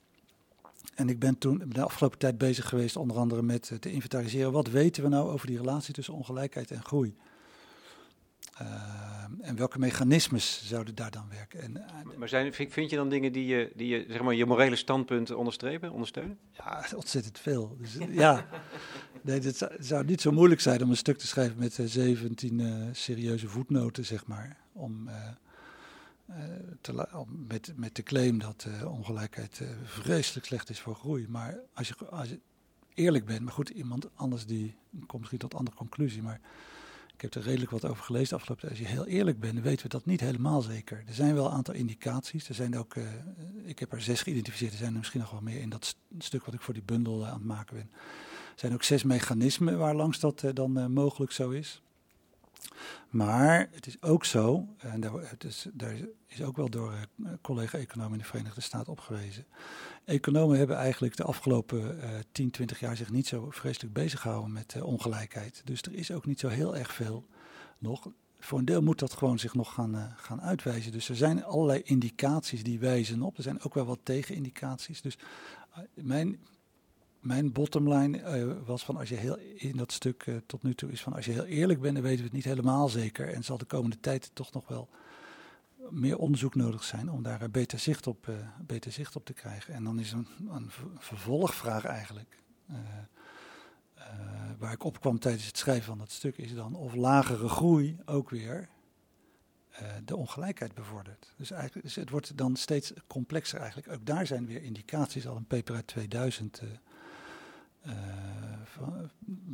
[0.94, 4.52] En ik ben toen de afgelopen tijd bezig geweest, onder andere met te inventariseren.
[4.52, 7.16] Wat weten we nou over die relatie tussen ongelijkheid en groei?
[8.62, 11.62] Uh, en welke mechanismes zouden daar dan werken?
[11.62, 14.46] En, uh, maar zijn, vind je dan dingen die je, die je, zeg maar, je
[14.46, 16.38] morele standpunt onderstrepen, ondersteunen?
[16.52, 17.76] Ja, ontzettend veel.
[17.80, 18.46] Dus, ja,
[19.22, 22.58] nee, het zou niet zo moeilijk zijn om een stuk te schrijven met uh, 17
[22.58, 24.56] uh, serieuze voetnoten, zeg maar.
[24.72, 25.10] Om,
[26.80, 31.26] te, om met, met de claim dat ongelijkheid vreselijk slecht is voor groei.
[31.28, 32.38] Maar als je, als je
[32.94, 34.74] eerlijk bent, maar goed, iemand anders die
[35.06, 36.40] komt misschien tot andere conclusie, maar
[37.18, 39.88] ik heb er redelijk wat over gelezen afgelopen Als je heel eerlijk bent, weten we
[39.88, 41.02] dat niet helemaal zeker.
[41.06, 42.48] Er zijn wel een aantal indicaties.
[42.48, 43.04] Er zijn ook, uh,
[43.64, 44.72] ik heb er zes geïdentificeerd.
[44.72, 47.20] Er zijn er misschien nog wel meer in dat stuk wat ik voor die bundel
[47.20, 47.90] uh, aan het maken ben.
[47.92, 51.82] Er zijn ook zes mechanismen waar langs dat uh, dan mogelijk zo is.
[53.10, 55.94] Maar het is ook zo, en daar, het is, daar
[56.26, 59.46] is ook wel door uh, collega-economen in de Verenigde Staten opgewezen.
[60.04, 64.52] Economen hebben eigenlijk de afgelopen uh, 10, 20 jaar zich niet zo vreselijk bezig gehouden
[64.52, 65.62] met uh, ongelijkheid.
[65.64, 67.26] Dus er is ook niet zo heel erg veel
[67.78, 68.10] nog.
[68.40, 70.92] Voor een deel moet dat gewoon zich nog gaan, uh, gaan uitwijzen.
[70.92, 73.36] Dus er zijn allerlei indicaties die wijzen op.
[73.36, 75.02] Er zijn ook wel wat tegenindicaties.
[75.02, 75.18] Dus
[75.94, 76.38] mijn
[77.20, 80.90] mijn bottomline uh, was van als je heel in dat stuk uh, tot nu toe
[80.90, 83.34] is van als je heel eerlijk bent, dan weten we het niet helemaal zeker.
[83.34, 84.88] En zal de komende tijd toch nog wel
[85.90, 88.32] meer onderzoek nodig zijn om daar beter zicht op,
[88.66, 89.74] beter zicht op te krijgen.
[89.74, 92.42] En dan is een, een vervolgvraag eigenlijk.
[94.58, 97.98] waar ik op kwam tijdens het schrijven van dat stuk, is dan of lagere groei
[98.04, 98.68] ook weer
[100.04, 101.32] de ongelijkheid bevordert.
[101.36, 103.92] Dus, eigenlijk, dus het wordt dan steeds complexer eigenlijk.
[103.92, 106.68] Ook daar zijn weer indicaties, al een paper uit 2000 uh,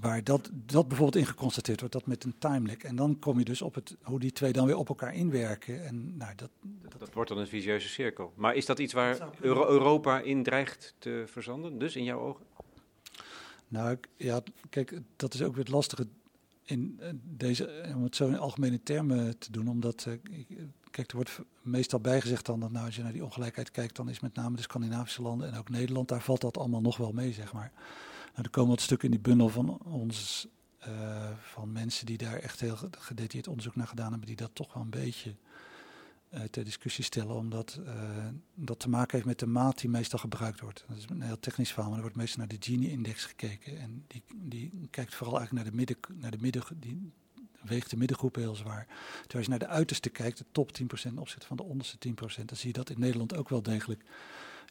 [0.00, 2.76] waar dat, dat bijvoorbeeld in geconstateerd wordt, dat met een timelag.
[2.76, 5.86] En dan kom je dus op het, hoe die twee dan weer op elkaar inwerken.
[5.86, 8.32] En, nou, dat, dat, dat wordt dan een visieuze cirkel.
[8.36, 12.44] Maar is dat iets waar Euro Europa in dreigt te verzanden, dus in jouw ogen?
[13.68, 16.06] Nou, ja, kijk, dat is ook weer het lastige
[16.64, 20.14] in eh, deze, om het zo in algemene termen te doen, omdat, uh,
[20.90, 24.08] kijk, er wordt meestal bijgezegd dan dat nou, als je naar die ongelijkheid kijkt, dan
[24.08, 27.12] is met name de Scandinavische landen en ook Nederland, daar valt dat allemaal nog wel
[27.12, 27.72] mee, zeg maar.
[28.34, 30.46] Nou, er komen wat stukken in die bundel van ons,
[30.88, 34.74] uh, van mensen die daar echt heel gedetailleerd onderzoek naar gedaan hebben, die dat toch
[34.74, 35.34] wel een beetje
[36.34, 40.18] uh, ter discussie stellen, omdat uh, dat te maken heeft met de maat die meestal
[40.18, 40.84] gebruikt wordt.
[40.88, 43.78] Dat is een heel technisch verhaal, maar er wordt meestal naar de Gini-index gekeken.
[43.78, 47.12] En die, die kijkt vooral eigenlijk naar de midden, naar de midden die
[47.62, 48.86] weegt de middengroep heel zwaar.
[49.22, 50.70] Terwijl je naar de uiterste kijkt, de top
[51.10, 52.12] 10% opzet van de onderste 10%,
[52.44, 54.04] dan zie je dat in Nederland ook wel degelijk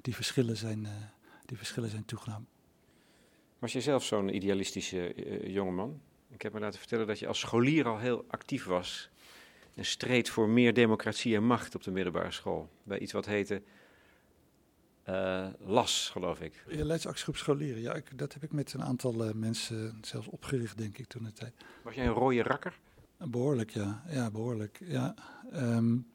[0.02, 0.92] die verschillen zijn, uh,
[1.46, 2.48] die verschillen zijn toegenomen.
[3.64, 6.02] Was je zelf zo'n idealistische uh, jongeman?
[6.30, 9.10] Ik heb me laten vertellen dat je als scholier al heel actief was
[9.76, 12.70] en streed voor meer democratie en macht op de middelbare school.
[12.84, 13.62] Bij iets wat heette
[15.10, 16.66] uh, LAS, geloof ik.
[16.68, 17.82] Ja, Leidsactiegroep Scholieren.
[17.82, 21.24] Ja, ik, dat heb ik met een aantal uh, mensen zelfs opgericht, denk ik, toen
[21.24, 21.54] de tijd.
[21.84, 22.80] Was jij een rode rakker?
[23.18, 24.04] Behoorlijk, ja.
[24.10, 25.16] Ja, behoorlijk, ja.
[25.54, 26.08] Um,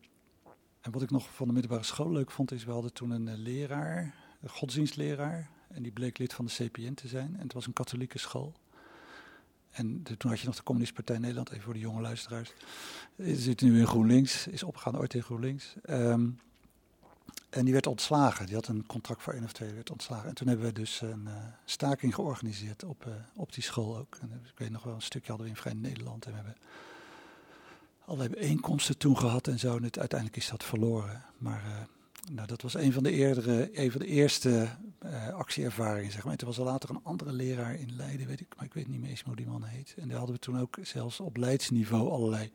[0.81, 3.37] en wat ik nog van de middelbare school leuk vond, is we hadden toen een
[3.37, 5.57] leraar, een godsdienstleraar.
[5.69, 7.35] En die bleek lid van de CPN te zijn.
[7.37, 8.55] En het was een katholieke school.
[9.71, 12.53] En toen had je nog de Communistische Partij Nederland, even voor de jonge luisteraars.
[13.17, 15.75] Zit nu in GroenLinks, is opgegaan ooit in GroenLinks.
[15.91, 16.39] Um,
[17.51, 18.47] en die werd ontslagen.
[18.47, 20.29] Die had een contract voor één of twee, werd ontslagen.
[20.29, 21.33] En toen hebben we dus een uh,
[21.65, 24.19] staking georganiseerd op, uh, op die school ook.
[24.21, 26.25] En ik weet nog wel, een stukje hadden we in Vrij Nederland.
[26.25, 26.57] En we hebben
[28.05, 29.77] allerlei bijeenkomsten toen gehad en zo.
[29.77, 31.25] En uiteindelijk is dat verloren.
[31.39, 31.89] Maar
[32.31, 34.69] nou, dat was een van de, eerdere, een van de eerste
[35.35, 36.33] actieervaringen, zeg maar.
[36.33, 38.89] En toen was er later een andere leraar in Leiden, weet ik, maar ik weet
[38.89, 39.95] niet meer eens hoe die man heet.
[39.99, 42.51] En daar hadden we toen ook zelfs op leidsniveau allerlei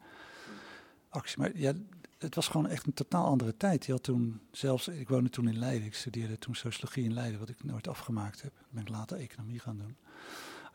[1.10, 1.36] acties.
[1.36, 1.74] Maar ja,
[2.18, 3.86] het was gewoon echt een totaal andere tijd.
[3.86, 7.40] Je had toen zelfs, ik woonde toen in Leiden, ik studeerde toen sociologie in Leiden,
[7.40, 8.54] wat ik nooit afgemaakt heb.
[8.56, 9.96] Dan ben ik later economie gaan doen.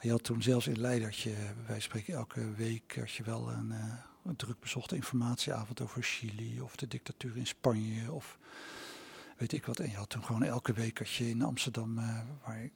[0.00, 1.34] Je had toen zelfs in Leiden, je,
[1.66, 3.94] wij spreken elke week, als je wel een, uh,
[4.24, 8.38] een druk bezochte informatieavond over Chili of de dictatuur in Spanje of
[9.38, 9.78] weet ik wat.
[9.78, 12.20] En je had toen gewoon elke week als je in Amsterdam, uh,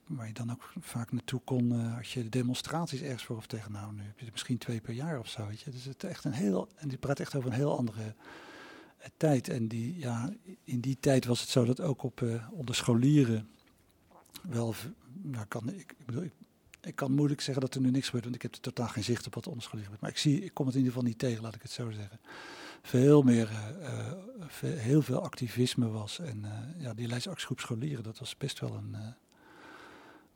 [0.07, 3.71] waar, je dan ook vaak naartoe kon, uh, als je demonstraties ergens voor of tegen,
[3.71, 5.71] nou nu heb je er misschien twee per jaar of zo, weet je.
[5.71, 8.15] Dus het is echt een heel, en die praat echt over een heel andere
[9.17, 9.49] tijd.
[9.49, 10.33] En die, ja,
[10.63, 13.49] in die tijd was het zo dat ook op, onder scholieren
[14.41, 14.75] wel,
[15.21, 16.29] nou kan, ik, ik bedoel,
[16.81, 19.03] ik, kan moeilijk zeggen dat er nu niks gebeurt, want ik heb er totaal geen
[19.03, 20.01] zicht op wat onder scholieren gebeurt.
[20.01, 21.91] Maar ik, zie, ik kom het in ieder geval niet tegen, laat ik het zo
[21.91, 22.19] zeggen.
[22.85, 23.49] Veel meer,
[23.81, 24.11] uh,
[24.47, 26.19] veel, heel veel activisme was.
[26.19, 28.95] En uh, ja, die Leidsactiegroep scholieren, dat was best wel een,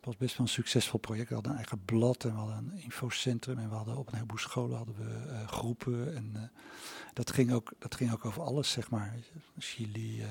[0.03, 1.27] was best wel een succesvol project.
[1.27, 4.13] We hadden een eigen blad en we hadden een infocentrum en we hadden op een
[4.13, 6.15] heleboel scholen hadden we groepen.
[6.15, 6.51] En
[7.13, 9.15] dat, ging ook, dat ging ook over alles, zeg maar.
[9.57, 10.25] Chili,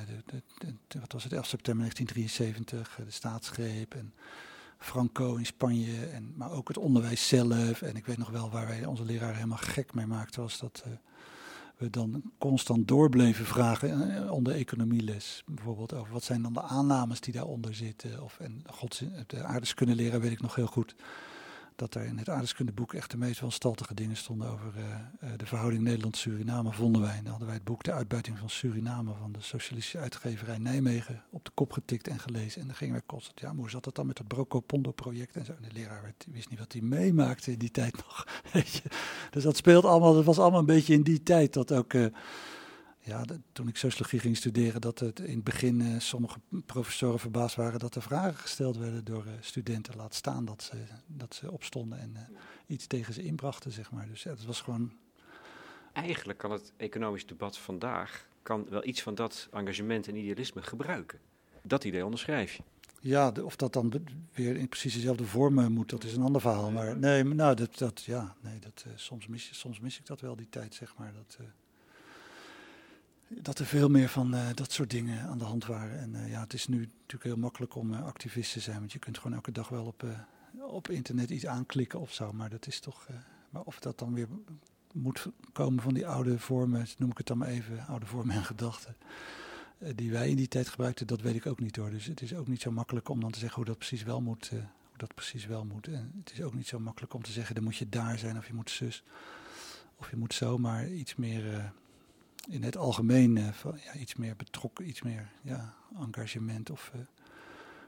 [1.00, 4.14] wat was het, 11 september 1973, de staatsgreep en
[4.78, 6.06] Franco in Spanje.
[6.06, 7.82] En, maar ook het onderwijs zelf.
[7.82, 10.84] En ik weet nog wel waar wij onze leraar helemaal gek mee maakten, was dat
[11.76, 15.42] we dan constant doorbleven vragen uh, onder economieles.
[15.46, 18.22] Bijvoorbeeld over wat zijn dan de aannames die daaronder zitten.
[18.22, 20.94] Of, en gods, de aardeskunde leren weet ik nog heel goed
[21.76, 25.46] dat er in het aardeskundeboek echt de meest wanstaltige dingen stonden over uh, uh, de
[25.46, 27.16] verhouding Nederland-Suriname, vonden wij.
[27.16, 31.22] En dan hadden wij het boek De Uitbuiting van Suriname van de socialistische uitgeverij Nijmegen
[31.30, 32.60] op de kop getikt en gelezen.
[32.60, 34.90] En dan gingen wij constant, ja, maar hoe zat dat dan met het Broco Pondo
[34.90, 35.52] project en zo.
[35.52, 38.26] En de leraar wist niet wat hij meemaakte in die tijd nog.
[39.30, 41.92] Dus dat speelt allemaal, dat was allemaal een beetje in die tijd dat ook...
[41.92, 42.06] Uh,
[43.06, 47.18] ja, de, toen ik sociologie ging studeren, dat het in het begin uh, sommige professoren
[47.18, 49.96] verbaasd waren dat er vragen gesteld werden door uh, studenten.
[49.96, 50.76] Laat staan dat ze,
[51.06, 52.20] dat ze opstonden en uh,
[52.66, 54.06] iets tegen ze inbrachten, zeg maar.
[54.08, 54.92] Dus ja, dat was gewoon.
[55.92, 61.18] Eigenlijk kan het economisch debat vandaag kan wel iets van dat engagement en idealisme gebruiken.
[61.62, 62.62] Dat idee onderschrijf je.
[63.00, 63.92] Ja, de, of dat dan
[64.32, 66.70] weer in precies dezelfde vormen moet, dat is een ander verhaal.
[66.70, 70.36] Maar nee, nou, dat, dat, ja, nee, dat, soms, mis, soms mis ik dat wel,
[70.36, 71.12] die tijd, zeg maar.
[71.12, 71.38] Dat,
[73.28, 75.98] dat er veel meer van uh, dat soort dingen aan de hand waren.
[75.98, 78.92] En uh, ja, het is nu natuurlijk heel makkelijk om uh, activist te zijn, want
[78.92, 80.04] je kunt gewoon elke dag wel op,
[80.58, 82.32] op internet iets aanklikken of zo.
[82.32, 83.08] Maar dat is toch.
[83.50, 84.28] maar of dat dan weer
[84.92, 88.44] moet komen van die oude vormen, noem ik het dan maar even, oude vormen en
[88.44, 88.96] gedachten.
[89.94, 91.90] die wij in die tijd gebruikten, dat weet ik ook niet hoor.
[91.90, 94.20] Dus het is ook niet zo makkelijk om dan te zeggen hoe dat precies wel
[94.20, 94.48] moet.
[94.48, 95.86] hoe dat precies wel moet.
[95.86, 98.38] En het is ook niet zo makkelijk om te zeggen, dan moet je daar zijn
[98.38, 99.02] of je moet zus.
[99.96, 101.72] Of je moet zo, maar iets meer
[102.46, 107.00] in het algemeen uh, van, ja, iets meer betrokken, iets meer ja, engagement of uh,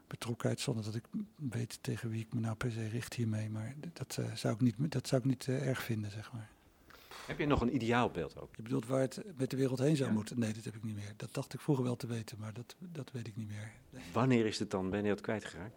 [0.07, 1.05] betrokkenheid, zonder dat ik
[1.37, 3.51] weet tegen wie ik me nou per se richt hiermee.
[3.51, 6.49] Maar dat uh, zou ik niet, dat zou ik niet erg vinden, zeg maar.
[7.27, 8.57] Heb je nog een ideaalbeeld ook?
[8.57, 10.15] Je bedoelt waar het met de wereld heen zou ja.
[10.15, 10.39] moeten?
[10.39, 11.13] Nee, dat heb ik niet meer.
[11.17, 13.73] Dat dacht ik vroeger wel te weten, maar dat, dat weet ik niet meer.
[13.91, 14.03] Nee.
[14.13, 14.91] Wanneer is het dan?
[14.91, 15.77] Ben je dat kwijtgeraakt?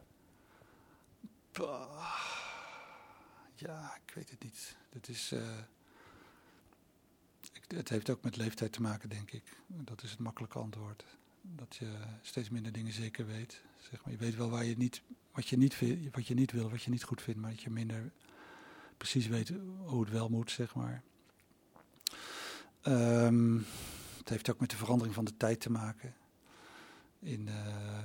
[3.56, 4.78] Ja, ik weet het niet.
[4.90, 5.34] Dat is
[7.76, 9.44] het heeft ook met leeftijd te maken, denk ik.
[9.68, 11.06] Dat is het makkelijke antwoord.
[11.42, 11.92] Dat je
[12.22, 13.62] steeds minder dingen zeker weet.
[13.80, 14.14] Zeg maar.
[14.14, 15.02] Je weet wel waar je niet,
[15.32, 15.80] wat, je niet,
[16.12, 18.12] wat je niet wil, wat je niet goed vindt, maar dat je minder
[18.98, 19.54] precies weet
[19.86, 21.04] hoe het wel moet, zeg maar.
[22.84, 23.66] Um,
[24.18, 26.16] het heeft ook met de verandering van de tijd te maken.
[27.20, 27.98] In uh,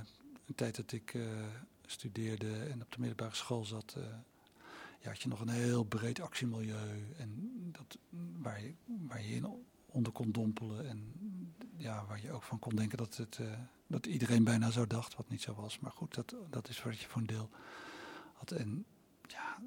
[0.45, 1.27] een tijd dat ik uh,
[1.85, 4.03] studeerde en op de middelbare school zat, uh,
[4.99, 7.13] ja, had je nog een heel breed actiemilieu.
[7.17, 7.97] En dat,
[8.37, 10.89] waar, je, waar je in onder kon dompelen.
[10.89, 11.13] En
[11.75, 13.53] ja, waar je ook van kon denken dat, het, uh,
[13.87, 15.79] dat iedereen bijna zo dacht, wat niet zo was.
[15.79, 17.49] Maar goed, dat, dat is wat je voor een deel
[18.33, 18.51] had.
[18.51, 18.85] En
[19.21, 19.61] ja,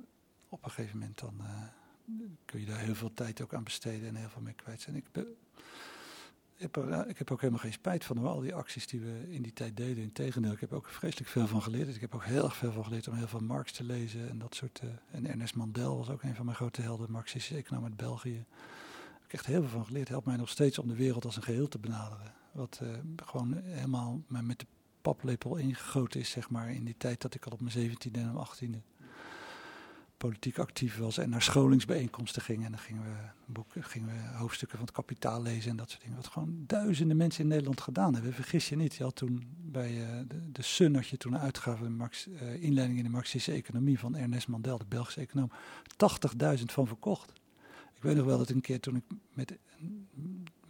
[0.48, 1.62] op een gegeven moment dan uh,
[2.44, 4.96] kun je daar heel veel tijd ook aan besteden en heel veel mee kwijt zijn.
[4.96, 5.04] Ik,
[6.60, 9.52] ik, heb, ik ook helemaal geen spijt van al die acties die we in die
[9.52, 10.02] tijd deden.
[10.02, 11.94] Integendeel, ik heb ook vreselijk veel van geleerd.
[11.94, 14.38] Ik heb ook heel erg veel van geleerd om heel veel Marx te lezen en
[14.38, 14.80] dat soort.
[14.84, 18.36] Uh, en Ernest Mandel was ook een van mijn grote helden, Marxistische econoom uit België.
[18.36, 20.08] Ik heb echt heel veel van geleerd.
[20.08, 22.32] Helpt mij nog steeds om de wereld als een geheel te benaderen.
[22.52, 24.66] Wat uh, gewoon helemaal met de
[25.02, 28.32] paplepel ingegoten is, zeg maar, in die tijd dat ik al op mijn 17e en
[28.32, 28.99] mijn 18e
[30.26, 32.64] politiek actief was en naar scholingsbijeenkomsten ging.
[32.64, 36.02] En dan gingen we, boeken, gingen we hoofdstukken van het kapitaal lezen en dat soort
[36.02, 36.16] dingen.
[36.16, 38.32] Wat gewoon duizenden mensen in Nederland gedaan hebben.
[38.32, 41.40] Vergis je niet, je had toen bij uh, de, de Sun had je toen een
[41.40, 45.50] uitgave, Marx, uh, inleiding in de Marxistische economie van Ernest Mandel, de Belgische econoom.
[46.58, 47.32] 80.000 van verkocht.
[47.94, 49.58] Ik weet nog wel dat een keer toen ik met,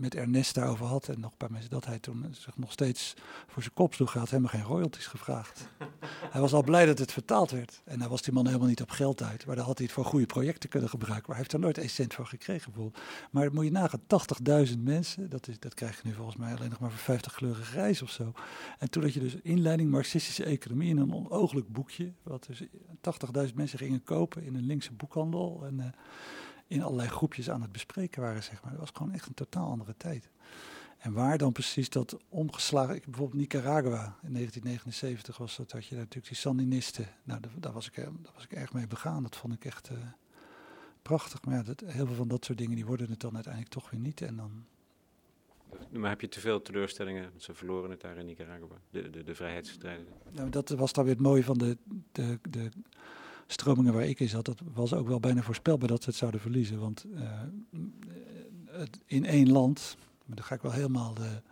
[0.01, 3.15] met Ernest daarover had en nog bij mensen dat hij toen zich nog steeds
[3.47, 5.69] voor zijn kop sloeg, hij had helemaal geen royalties gevraagd.
[6.33, 7.83] hij was al blij dat het vertaald werd.
[7.85, 9.95] En daar was die man helemaal niet op geld uit, maar daar had hij het
[9.95, 11.25] voor goede projecten kunnen gebruiken.
[11.27, 13.05] Maar hij heeft er nooit een cent voor gekregen bijvoorbeeld.
[13.31, 14.01] Maar moet je nagaan,
[14.69, 17.35] 80.000 mensen, dat, is, dat krijg je nu volgens mij alleen nog maar voor 50
[17.35, 18.33] gulden reis of zo.
[18.79, 22.63] En toen had je dus inleiding Marxistische economie in een onooglijk boekje, wat dus
[23.49, 25.63] 80.000 mensen gingen kopen in een linkse boekhandel.
[25.67, 25.85] En, uh,
[26.71, 28.71] in allerlei groepjes aan het bespreken waren, zeg maar.
[28.71, 30.31] Dat was gewoon echt een totaal andere tijd.
[30.99, 32.95] En waar dan precies dat omgeslagen...
[32.95, 37.09] Ik, bijvoorbeeld Nicaragua in 1979 was dat, had je natuurlijk die Sandinisten.
[37.23, 39.23] Nou, daar, was ik, daar was ik erg mee begaan.
[39.23, 39.99] Dat vond ik echt uh,
[41.03, 41.45] prachtig.
[41.45, 43.91] Maar ja, dat, heel veel van dat soort dingen, die worden het dan uiteindelijk toch
[43.91, 44.21] weer niet.
[44.21, 44.65] En dan...
[45.91, 47.33] Maar heb je te veel teleurstellingen?
[47.37, 50.09] Ze verloren het daar in Nicaragua, de, de, de vrijheidsstrijders.
[50.31, 51.77] Nou, dat was dan weer het mooie van de,
[52.13, 52.71] de, de
[53.53, 56.41] stromingen waar ik in zat, dat was ook wel bijna voorspelbaar dat ze het zouden
[56.41, 56.79] verliezen.
[56.79, 57.41] Want uh,
[58.67, 61.43] het, in één land, maar dan ga ik wel helemaal de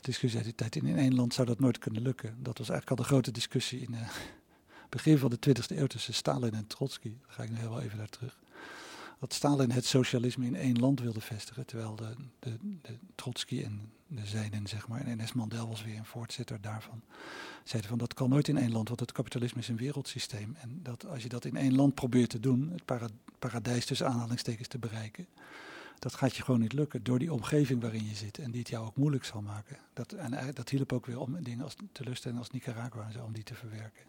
[0.00, 2.36] discussie uit die tijd in, één land zou dat nooit kunnen lukken.
[2.38, 4.08] Dat was eigenlijk al de grote discussie in, uh,
[4.88, 7.12] begin van de 20e eeuw tussen Stalin en Trotsky.
[7.20, 8.38] Daar ga ik nu heel wel even naar terug.
[9.20, 13.92] Dat Stalin het socialisme in één land wilde vestigen, terwijl de, de, de Trotsky en
[14.06, 17.02] de zijnen, zeg maar, en NS Mandel was weer een voortzitter daarvan,
[17.64, 20.56] zeiden van dat kan nooit in één land, want het kapitalisme is een wereldsysteem.
[20.60, 23.06] En dat als je dat in één land probeert te doen, het para,
[23.38, 25.26] paradijs tussen aanhalingstekens te bereiken,
[25.98, 28.68] dat gaat je gewoon niet lukken door die omgeving waarin je zit en die het
[28.68, 29.76] jou ook moeilijk zal maken.
[29.92, 33.32] Dat, en dat hielp ook weer om dingen als teleurstelling als Nicaragua en zo, om
[33.32, 34.04] die te verwerken.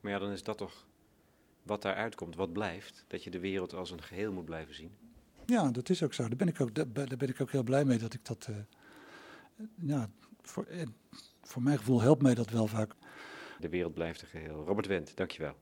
[0.00, 0.86] Maar ja, dan is dat toch
[1.64, 4.90] wat daaruit komt, wat blijft, dat je de wereld als een geheel moet blijven zien.
[5.46, 6.28] Ja, dat is ook zo.
[6.28, 8.48] Daar ben ik ook, daar ben ik ook heel blij mee dat ik dat.
[8.50, 8.56] Uh,
[9.74, 10.10] ja,
[10.42, 10.86] voor, eh,
[11.42, 12.94] voor mijn gevoel helpt mij dat wel vaak.
[13.58, 14.64] De wereld blijft een geheel.
[14.64, 15.56] Robert Wendt, dankjewel.